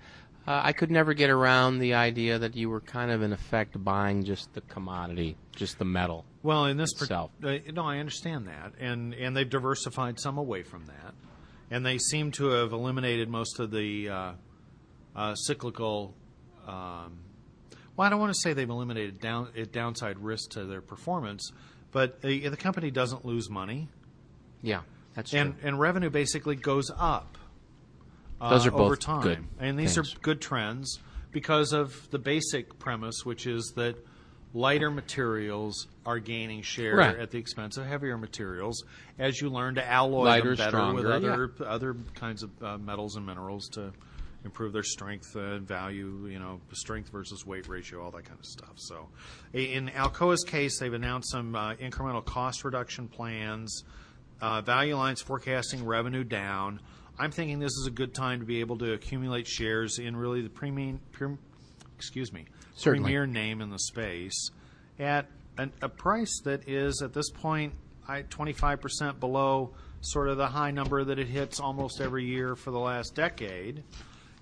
uh, 0.46 0.61
I 0.62 0.72
could 0.72 0.90
never 0.90 1.14
get 1.14 1.30
around 1.30 1.78
the 1.78 1.94
idea 1.94 2.38
that 2.38 2.54
you 2.54 2.68
were 2.68 2.82
kind 2.82 3.11
of 3.11 3.22
in 3.22 3.32
effect 3.32 3.82
buying 3.82 4.24
just 4.24 4.52
the 4.52 4.61
commodity, 4.61 5.37
just 5.56 5.78
the 5.78 5.87
metal. 5.87 6.24
Well, 6.42 6.66
in 6.66 6.76
this 6.76 6.92
itself. 7.00 7.30
uh, 7.42 7.54
no, 7.72 7.85
I 7.85 7.98
understand 7.98 8.46
that, 8.48 8.74
and 8.78 9.14
and 9.14 9.35
they've 9.35 9.48
diversified 9.48 10.20
some 10.20 10.37
away 10.37 10.62
from 10.62 10.85
that, 10.87 11.14
and 11.70 11.85
they 11.87 11.96
seem 11.96 12.30
to 12.32 12.48
have 12.50 12.72
eliminated 12.72 13.30
most 13.30 13.59
of 13.59 13.70
the 13.70 14.11
uh, 14.11 14.32
uh, 15.16 15.35
cyclical. 15.35 16.14
Um, 16.66 17.18
well, 17.96 18.07
I 18.07 18.11
don't 18.11 18.20
want 18.20 18.35
to 18.35 18.38
say 18.40 18.52
they've 18.52 18.68
eliminated 18.68 19.20
down 19.20 19.48
downside 19.72 20.18
risk 20.18 20.50
to 20.50 20.64
their 20.64 20.81
performance, 20.83 21.50
but 21.92 22.18
uh, 22.22 22.29
the 22.29 22.57
company 22.59 22.90
doesn't 22.90 23.24
lose 23.24 23.48
money, 23.48 23.88
Yeah, 24.62 24.83
that's 25.14 25.33
and 25.33 25.59
true. 25.59 25.68
and 25.68 25.81
revenue 25.81 26.11
basically 26.11 26.57
goes 26.57 26.90
up. 26.96 27.38
Uh, 28.40 28.50
Those 28.50 28.66
are 28.66 28.70
both 28.70 28.81
over 28.83 28.96
time, 28.96 29.22
good 29.22 29.44
and 29.59 29.79
these 29.79 29.94
things. 29.94 30.14
are 30.14 30.18
good 30.20 30.42
trends 30.42 30.98
because 31.33 31.72
of 31.72 32.09
the 32.11 32.18
basic 32.18 32.79
premise, 32.79 33.24
which 33.24 33.46
is 33.46 33.72
that 33.76 33.96
lighter 34.52 34.90
materials 34.90 35.87
are 36.05 36.18
gaining 36.18 36.61
share 36.62 36.96
Right. 36.96 37.18
at 37.18 37.31
the 37.31 37.38
expense 37.38 37.79
of 37.79 37.87
heavier 37.87 38.18
materials 38.18 38.85
as 39.18 39.40
you 39.40 39.48
learn 39.48 39.76
to 39.76 39.87
alloy 39.87 40.24
Lighter, 40.24 40.55
them 40.55 40.70
better 40.72 40.92
with 40.92 41.05
stronger, 41.07 41.12
other 41.12 41.50
other 41.66 41.96
kinds 42.14 42.42
of 42.42 42.50
uh, 42.62 42.76
metals 42.76 43.16
and 43.16 43.24
minerals 43.24 43.68
to 43.70 43.92
improve 44.44 44.72
their 44.72 44.83
strength 44.83 45.35
and 45.35 45.66
value, 45.66 46.27
you 46.31 46.38
know, 46.38 46.61
strength 46.72 47.11
versus 47.11 47.44
weight 47.44 47.68
ratio, 47.68 48.03
all 48.03 48.11
that 48.12 48.25
kind 48.25 48.38
of 48.38 48.46
stuff. 48.46 48.75
So, 48.77 49.09
in 49.53 49.88
Alcoa's 49.88 50.44
case, 50.44 50.79
they've 50.79 50.92
announced 50.92 51.31
some 51.31 51.55
uh, 51.55 51.75
incremental 51.75 52.25
cost 52.25 52.64
reduction 52.64 53.09
plans. 53.09 53.85
Uh, 54.38 54.61
value 54.61 54.94
lines 54.94 55.22
forecasting 55.22 55.83
revenue 55.83 56.22
down. 56.22 56.79
I'm 57.18 57.31
thinking 57.31 57.59
this 57.59 57.72
is 57.72 57.87
a 57.87 57.90
good 57.90 58.12
time 58.12 58.40
to 58.40 58.44
be 58.44 58.61
able 58.61 58.77
to 58.79 58.92
accumulate 58.92 59.46
shares 59.46 59.99
in 59.99 60.14
really 60.14 60.42
the 60.42 60.51
premium, 60.51 61.01
prem, 61.12 61.38
excuse 61.96 62.31
me, 62.31 62.44
Certainly. 62.75 63.05
premier 63.05 63.27
name 63.27 63.62
in 63.62 63.70
the 63.70 63.79
space 63.79 64.51
at 64.99 65.27
an, 65.57 65.72
a 65.81 65.88
price 65.88 66.40
that 66.44 66.68
is 66.68 67.01
at 67.03 67.12
this 67.12 67.31
point 67.31 67.72
I, 68.09 68.22
25% 68.22 69.18
below 69.18 69.72
sort 70.01 70.29
of 70.29 70.37
the 70.37 70.46
high 70.46 70.70
number 70.70 71.03
that 71.05 71.18
it 71.18 71.27
hits 71.27 71.59
almost 71.59 72.01
every 72.01 72.25
year 72.25 72.55
for 72.55 72.70
the 72.70 72.79
last 72.79 73.14
decade. 73.14 73.83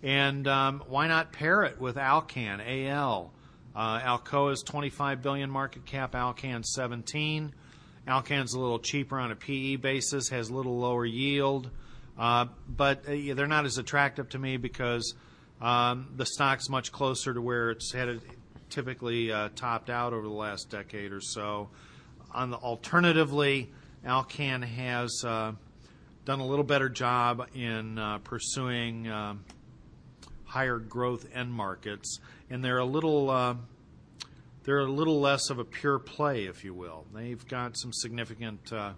And 0.05 0.47
um, 0.47 0.83
why 0.87 1.09
not 1.09 1.33
pair 1.33 1.63
it 1.63 1.81
with 1.81 1.97
Alcan, 1.97 2.61
AL? 2.61 3.33
Uh, 3.75 4.01
Alcoa's 4.01 4.63
25 4.63 5.23
billion 5.23 5.51
market 5.51 5.87
cap, 5.87 6.15
Alcan 6.15 6.63
17. 6.63 7.55
Alcan's 8.07 8.53
a 8.53 8.61
little 8.61 8.79
cheaper 8.79 9.19
on 9.19 9.33
a 9.33 9.37
PE 9.37 9.77
basis, 9.77 10.29
has 10.29 10.51
a 10.51 10.55
little 10.55 10.79
lower 10.79 11.07
yield, 11.07 11.71
uh, 12.19 12.45
but 12.69 13.09
uh, 13.09 13.33
they're 13.35 13.47
not 13.47 13.65
as 13.65 13.79
attractive 13.79 14.29
to 14.29 14.39
me 14.39 14.59
because 14.59 15.15
um, 15.63 16.13
the 16.15 16.27
stock's 16.27 16.69
much 16.69 16.93
closer 16.93 17.33
to 17.33 17.41
where 17.41 17.71
it's 17.71 17.91
headed, 17.91 18.21
typically 18.69 19.33
uh, 19.33 19.49
topped 19.57 19.89
out 19.89 20.13
over 20.13 20.29
the 20.29 20.35
last 20.35 20.69
decade 20.69 21.13
or 21.13 21.23
so. 21.23 21.71
On 22.33 22.51
the 22.51 22.59
alternatively, 22.59 23.73
Alcan 24.05 24.61
has 24.61 25.25
uh, 25.27 25.53
done 26.27 26.41
a 26.41 26.47
little 26.47 26.63
better 26.63 26.91
job 26.91 27.49
in 27.55 27.99
uh, 27.99 28.19
pursuing 28.19 29.09
um 29.09 29.43
higher 30.55 30.79
growth 30.79 31.27
end 31.35 31.53
markets, 31.53 32.21
and 32.49 32.65
they're 32.65 32.79
a 32.79 32.85
little 32.85 33.29
uh, 33.29 33.57
they're 34.63 34.79
a 34.79 34.91
little 34.91 35.21
less 35.21 35.51
of 35.51 35.59
a 35.59 35.65
pure 35.65 35.99
play, 35.99 36.45
if 36.45 36.65
you 36.65 36.73
will. 36.73 37.07
They've 37.13 37.45
got 37.49 37.77
some 37.77 37.93
significant 37.93 38.73
uh, 38.73 38.93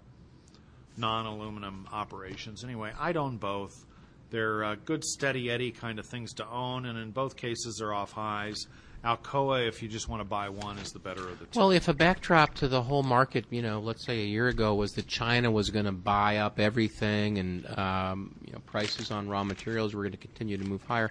non-aluminum 0.99 1.89
operations. 1.93 2.63
Anyway, 2.63 2.93
I'd 3.01 3.17
own 3.17 3.39
both. 3.39 3.87
They're 4.29 4.65
uh, 4.65 4.77
good, 4.85 5.03
steady 5.03 5.51
eddy 5.51 5.71
kind 5.71 5.99
of 5.99 6.05
things 6.07 6.35
to 6.35 6.47
own, 6.47 6.85
and 6.85 6.99
in 6.99 7.11
both 7.11 7.37
cases, 7.37 7.77
they're 7.79 7.95
off 7.95 8.13
highs. 8.13 8.67
Alcoa, 9.05 9.67
if 9.69 9.83
you 9.83 9.89
just 9.89 10.09
want 10.09 10.21
to 10.21 10.25
buy 10.25 10.49
one, 10.49 10.79
is 10.79 10.91
the 10.91 10.99
better 10.99 11.29
of 11.29 11.39
the 11.39 11.47
two. 11.47 11.59
Well, 11.59 11.71
if 11.71 11.87
a 11.87 11.95
backdrop 11.95 12.55
to 12.55 12.69
the 12.69 12.83
whole 12.83 13.05
market, 13.05 13.45
you 13.51 13.63
know, 13.63 13.79
let's 13.79 14.05
say 14.05 14.21
a 14.21 14.27
year 14.27 14.49
ago 14.49 14.75
was 14.75 14.93
that 14.93 15.07
China 15.07 15.51
was 15.51 15.71
going 15.71 15.85
to 15.85 15.93
buy 15.93 16.39
up 16.39 16.59
everything 16.59 17.39
and 17.39 17.79
um, 17.79 18.35
you 18.45 18.53
know 18.53 18.59
prices 18.67 19.13
on 19.13 19.29
raw 19.29 19.45
materials 19.45 19.95
were 19.95 20.03
going 20.03 20.13
to 20.13 20.19
continue 20.19 20.57
to 20.57 20.65
move 20.65 20.83
higher, 20.83 21.11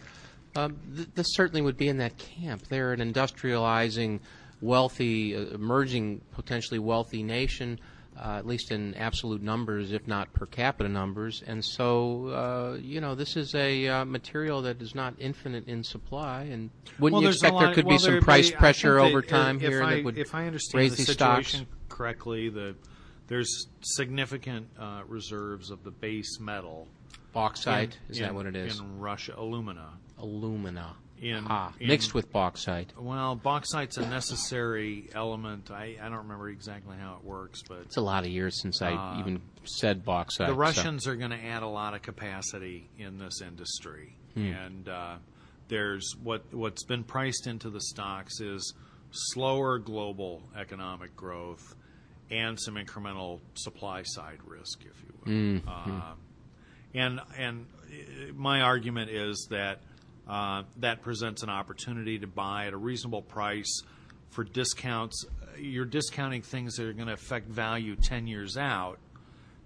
um, 0.55 0.77
th- 0.95 1.09
this 1.15 1.27
certainly 1.33 1.61
would 1.61 1.77
be 1.77 1.87
in 1.87 1.97
that 1.97 2.17
camp. 2.17 2.67
They're 2.67 2.93
an 2.93 2.99
industrializing, 2.99 4.19
wealthy, 4.61 5.35
uh, 5.35 5.41
emerging, 5.53 6.21
potentially 6.33 6.79
wealthy 6.79 7.23
nation. 7.23 7.79
Uh, 8.17 8.37
at 8.37 8.47
least 8.47 8.71
in 8.71 8.93
absolute 8.93 9.41
numbers, 9.41 9.91
if 9.91 10.07
not 10.07 10.31
per 10.31 10.45
capita 10.45 10.87
numbers. 10.87 11.43
And 11.45 11.63
so, 11.65 12.27
uh, 12.27 12.77
you 12.81 13.01
know, 13.01 13.13
this 13.13 13.35
is 13.35 13.53
a 13.55 13.89
uh, 13.89 14.05
material 14.05 14.61
that 14.61 14.81
is 14.81 14.95
not 14.95 15.15
infinite 15.19 15.67
in 15.67 15.83
supply. 15.83 16.43
And 16.43 16.69
wouldn't 16.97 17.15
Well, 17.15 17.23
you 17.23 17.27
expect 17.27 17.59
there 17.59 17.73
could 17.73 17.83
well, 17.83 17.97
be 17.97 17.99
some 18.01 18.21
price 18.21 18.53
I 18.53 18.55
pressure 18.55 18.99
over 18.99 19.19
that, 19.19 19.27
time 19.29 19.59
here 19.59 19.83
I, 19.83 19.95
that 19.95 20.05
would 20.05 20.17
if 20.17 20.33
I 20.33 20.47
understand 20.47 20.79
raise 20.79 20.91
the 20.91 20.97
these 20.99 21.07
situation 21.07 21.65
stocks? 21.65 21.71
correctly, 21.89 22.47
the 22.47 22.75
there's 23.27 23.67
significant 23.81 24.69
uh, 24.79 25.01
reserves 25.09 25.69
of 25.69 25.83
the 25.83 25.91
base 25.91 26.39
metal. 26.39 26.87
Bauxite, 27.33 27.97
in- 28.07 28.13
is 28.13 28.19
that 28.19 28.33
what 28.33 28.45
it 28.45 28.55
is? 28.55 28.79
In 28.79 28.97
Russia, 28.97 29.33
alumina. 29.37 29.89
Alumina. 30.17 30.95
In- 31.21 31.45
ah, 31.47 31.71
in- 31.79 31.87
mixed 31.87 32.13
with 32.13 32.31
bauxite. 32.31 32.91
Well, 32.97 33.35
bauxite's 33.35 33.97
a 33.97 34.05
necessary 34.07 35.09
element. 35.15 35.71
I, 35.71 35.95
I 36.01 36.09
don't 36.09 36.17
remember 36.19 36.49
exactly 36.49 36.97
how 36.99 37.15
it 37.15 37.23
works, 37.23 37.61
but 37.67 37.79
It's 37.83 37.95
a 37.97 38.01
lot 38.01 38.25
of 38.25 38.29
years 38.31 38.61
since 38.61 38.81
I 38.81 39.19
even 39.19 39.41
said 39.63 40.03
bauxite. 40.03 40.47
the 40.47 40.53
so- 40.53 40.57
Russians 40.57 41.07
are 41.07 41.15
going 41.15 41.31
to 41.31 41.41
add 41.43 41.63
a 41.63 41.67
lot 41.67 41.93
of 41.93 42.01
capacity 42.01 42.89
in 42.99 43.17
this 43.17 43.41
industry, 43.41 44.17
Hmm. 44.33 44.41
and 44.51 44.89
uh, 44.89 45.15
there's 45.69 46.15
what 46.21 46.53
what's 46.53 46.83
been 46.83 47.03
priced 47.05 47.47
into 47.47 47.69
the 47.69 47.81
stocks 47.81 48.41
is 48.41 48.73
slower 49.11 49.79
global 49.79 50.43
economic 50.57 51.15
growth 51.15 51.75
and 52.29 52.59
some 52.59 52.75
incremental 52.75 53.39
supply 53.53 54.03
side 54.03 54.39
risk, 54.45 54.81
if 54.81 55.01
you 55.01 55.13
will. 55.23 55.61
Hmm. 55.61 55.69
Uh, 55.69 56.13
and 56.93 57.21
and 57.37 57.65
uh, 57.87 58.33
my 58.35 58.61
argument 58.61 59.09
is 59.11 59.47
that 59.49 59.77
uh, 59.77 59.79
that 60.27 61.01
presents 61.01 61.43
an 61.43 61.49
opportunity 61.49 62.19
to 62.19 62.27
buy 62.27 62.67
at 62.67 62.73
a 62.73 62.77
reasonable 62.77 63.21
price 63.21 63.81
for 64.29 64.43
discounts. 64.43 65.25
You're 65.57 65.85
discounting 65.85 66.41
things 66.41 66.75
that 66.75 66.85
are 66.85 66.93
going 66.93 67.07
to 67.07 67.13
affect 67.13 67.47
value 67.47 67.95
10 67.95 68.27
years 68.27 68.57
out, 68.57 68.99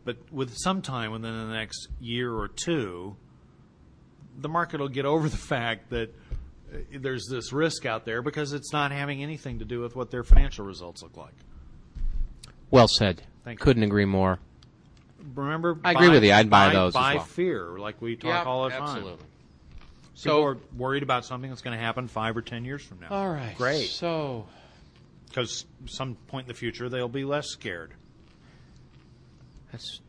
but 0.05 0.17
with 0.31 0.55
some 0.55 0.81
time 0.81 1.11
within 1.11 1.47
the 1.47 1.53
next 1.53 1.87
year 1.99 2.31
or 2.31 2.47
two, 2.47 3.15
the 4.37 4.49
market 4.49 4.79
will 4.79 4.89
get 4.89 5.05
over 5.05 5.27
the 5.29 5.37
fact 5.37 5.89
that 5.89 6.09
uh, 6.73 6.77
there's 6.99 7.27
this 7.29 7.51
risk 7.51 7.85
out 7.85 8.05
there 8.05 8.21
because 8.21 8.53
it's 8.53 8.71
not 8.71 8.91
having 8.91 9.23
anything 9.23 9.59
to 9.59 9.65
do 9.65 9.79
with 9.79 9.95
what 9.95 10.11
their 10.11 10.23
financial 10.23 10.65
results 10.65 11.01
look 11.01 11.17
like. 11.17 11.33
Well 12.71 12.87
said. 12.87 13.23
Thank 13.43 13.59
you. 13.59 13.63
Couldn't 13.63 13.83
agree 13.83 14.05
more. 14.05 14.39
Remember, 15.35 15.79
I 15.83 15.91
agree 15.91 16.09
with 16.09 16.23
you. 16.23 16.31
I'd 16.31 16.49
buy 16.49 16.71
those 16.71 16.91
as 16.91 16.93
Buy 16.93 17.15
well. 17.15 17.23
fear, 17.23 17.77
like 17.77 18.01
we 18.01 18.15
talk 18.15 18.45
all 18.45 18.65
the 18.65 18.69
time. 18.69 18.83
absolutely. 18.83 19.25
So, 20.23 20.43
are 20.43 20.57
worried 20.75 21.03
about 21.03 21.25
something 21.25 21.49
that's 21.49 21.61
going 21.61 21.77
to 21.77 21.83
happen 21.83 22.07
five 22.07 22.35
or 22.35 22.41
ten 22.41 22.65
years 22.65 22.81
from 22.83 22.99
now. 22.99 23.07
all 23.09 23.29
right. 23.29 23.55
great. 23.57 23.87
So, 23.87 24.47
Because 25.27 25.65
some 25.85 26.15
point 26.27 26.45
in 26.45 26.47
the 26.49 26.53
future 26.57 26.89
they'll 26.89 27.07
be 27.07 27.23
less 27.23 27.47
scared. 27.47 27.93
that's 29.71 30.01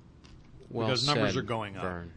well 0.70 0.88
Because 0.88 1.07
numbers 1.07 1.35
said, 1.35 1.38
are 1.40 1.42
going 1.42 1.77
up. 1.77 1.83
Vern. 1.83 2.12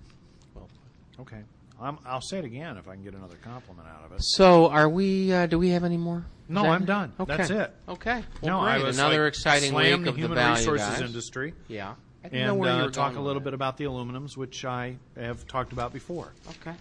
Okay, 1.20 1.42
I'm, 1.80 2.00
I'll 2.06 2.22
say 2.22 2.40
it 2.40 2.46
again 2.46 2.78
if 2.78 2.88
I 2.88 2.96
can 2.96 3.04
get 3.04 3.14
another 3.14 3.38
compliment 3.44 3.88
out 3.88 4.06
of 4.06 4.14
it. 4.14 4.24
So, 4.24 4.68
are 4.70 4.90
we? 4.90 5.32
Uh, 5.32 5.46
do 5.46 5.60
we 5.60 5.70
have 5.70 5.84
any 5.84 5.98
more? 5.98 6.26
No, 6.50 6.66
I'm 6.66 6.86
done. 6.86 7.14
Okay. 7.20 7.38
That's 7.38 7.50
it. 7.52 7.74
Okay. 7.88 8.24
Well, 8.42 8.58
no, 8.58 8.64
great. 8.64 8.82
I 8.82 8.84
was 8.84 8.98
Another 8.98 9.24
like, 9.24 9.30
exciting 9.30 9.74
week 9.74 9.86
the 9.86 9.94
of 9.94 10.04
the 10.04 10.12
human 10.14 10.36
value 10.36 10.56
resources 10.58 10.88
guys. 10.88 11.02
industry 11.02 11.54
Yeah. 11.68 11.94
I 12.24 12.30
didn't 12.30 12.48
know 12.48 12.52
and 12.54 12.60
where 12.60 12.74
you 12.76 12.82
uh, 12.82 12.86
were 12.86 12.92
talk 12.92 13.16
a 13.16 13.20
little 13.20 13.42
bit 13.42 13.54
about 13.54 13.78
the 13.78 13.86
aluminums, 13.86 14.36
which 14.36 14.66
I 14.66 14.98
have 15.16 15.46
talked 15.48 15.72
about 15.74 15.94
before 15.94 16.34
Okay. 16.50 16.76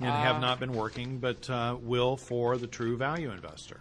And 0.00 0.08
Uh, 0.08 0.22
have 0.22 0.40
not 0.40 0.58
been 0.58 0.72
working, 0.72 1.18
but 1.18 1.48
uh, 1.50 1.76
will 1.80 2.16
for 2.16 2.56
the 2.56 2.66
true 2.66 2.96
value 2.96 3.30
investor 3.30 3.80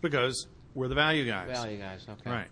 because 0.00 0.46
we're 0.74 0.88
the 0.88 0.94
value 0.94 1.26
guys. 1.26 1.48
Value 1.50 1.78
guys. 1.78 2.06
Okay. 2.08 2.30
Right. 2.30 2.48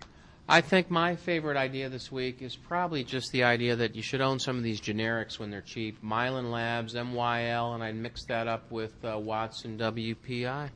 I 0.49 0.61
think 0.61 0.91
my 0.91 1.17
favorite 1.17 1.57
idea 1.57 1.89
this 1.89 2.13
week 2.13 2.41
is 2.41 2.55
probably 2.55 3.03
just 3.03 3.33
the 3.33 3.43
idea 3.43 3.75
that 3.77 3.97
you 3.97 4.03
should 4.03 4.21
own 4.21 4.39
some 4.39 4.57
of 4.57 4.63
these 4.63 4.81
generics 4.81 5.41
when 5.41 5.51
they're 5.51 5.61
cheap. 5.61 6.01
Mylan 6.05 6.53
Labs, 6.53 6.95
MYL, 6.95 7.75
and 7.75 7.83
I'd 7.83 7.97
mix 7.97 8.25
that 8.27 8.47
up 8.47 8.71
with 8.71 8.93
uh, 9.05 9.19
Watson 9.19 9.77
WPI. 9.77 10.71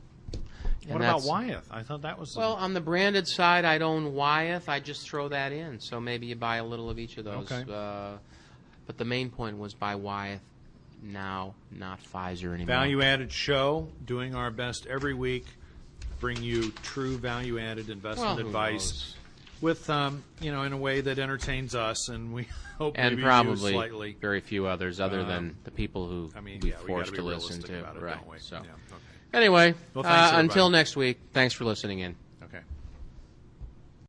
And 0.83 0.93
What 0.93 1.01
about 1.01 1.23
Wyeth? 1.23 1.67
I 1.71 1.83
thought 1.83 2.01
that 2.01 2.19
was 2.19 2.35
Well, 2.35 2.55
on 2.55 2.73
the 2.73 2.81
branded 2.81 3.27
side, 3.27 3.63
I'd 3.63 3.81
own 3.81 4.13
Wyeth. 4.13 4.67
I'd 4.67 4.83
just 4.83 5.07
throw 5.07 5.29
that 5.29 5.53
in. 5.53 5.79
So 5.79 6.01
maybe 6.01 6.25
you 6.27 6.35
buy 6.35 6.57
a 6.57 6.65
little 6.65 6.89
of 6.89 6.99
each 6.99 7.17
of 7.17 7.23
those. 7.23 7.49
Okay. 7.49 7.71
Uh, 7.71 8.17
but 8.87 8.97
the 8.97 9.05
main 9.05 9.29
point 9.29 9.57
was 9.57 9.73
buy 9.73 9.95
Wyeth 9.95 10.41
now, 11.01 11.55
not 11.71 11.99
Pfizer 12.03 12.49
anymore. 12.53 12.65
value 12.67 13.01
added 13.01 13.31
show. 13.31 13.87
Doing 14.05 14.35
our 14.35 14.51
best 14.51 14.85
every 14.87 15.13
week, 15.13 15.45
bring 16.19 16.41
you 16.41 16.71
true 16.83 17.17
value 17.17 17.59
added 17.59 17.89
investment 17.89 18.27
well, 18.27 18.35
who 18.37 18.47
advice 18.47 18.91
knows? 18.91 19.15
with 19.61 19.89
um, 19.89 20.23
you 20.39 20.51
know 20.51 20.63
in 20.63 20.73
a 20.73 20.77
way 20.77 21.01
that 21.01 21.19
entertains 21.19 21.75
us 21.75 22.09
and 22.09 22.33
we 22.33 22.47
hope 22.77 22.95
and 22.97 23.11
maybe 23.11 23.21
you 23.21 23.27
probably 23.27 23.71
slightly. 23.73 24.17
very 24.19 24.39
few 24.41 24.65
others 24.67 24.99
other 24.99 25.21
Um, 25.21 25.27
than 25.27 25.55
the 25.63 25.71
people 25.71 26.07
who 26.07 26.31
I 26.35 26.41
mean, 26.41 26.59
we 26.61 26.69
yeah, 26.69 26.75
we 26.81 26.87
got 26.87 26.87
forced 26.87 27.11
to 27.15 27.15
be 27.17 27.21
listen 27.21 27.49
realistic 27.61 27.65
to. 27.75 27.79
about 27.79 27.95
it, 27.97 28.01
right. 28.01 28.15
don't 28.15 28.29
we? 28.29 28.39
So 28.39 28.55
Yeah, 28.55 28.61
okay. 28.61 29.01
anyway, 29.33 29.73
Well, 29.93 30.05
uh, 30.05 30.09
thanks, 30.09 30.37
until 30.37 30.69
next 30.69 30.95
week. 30.95 31.19
Thanks 31.33 31.53
for 31.53 31.63
listening 31.65 31.99
in. 31.99 32.15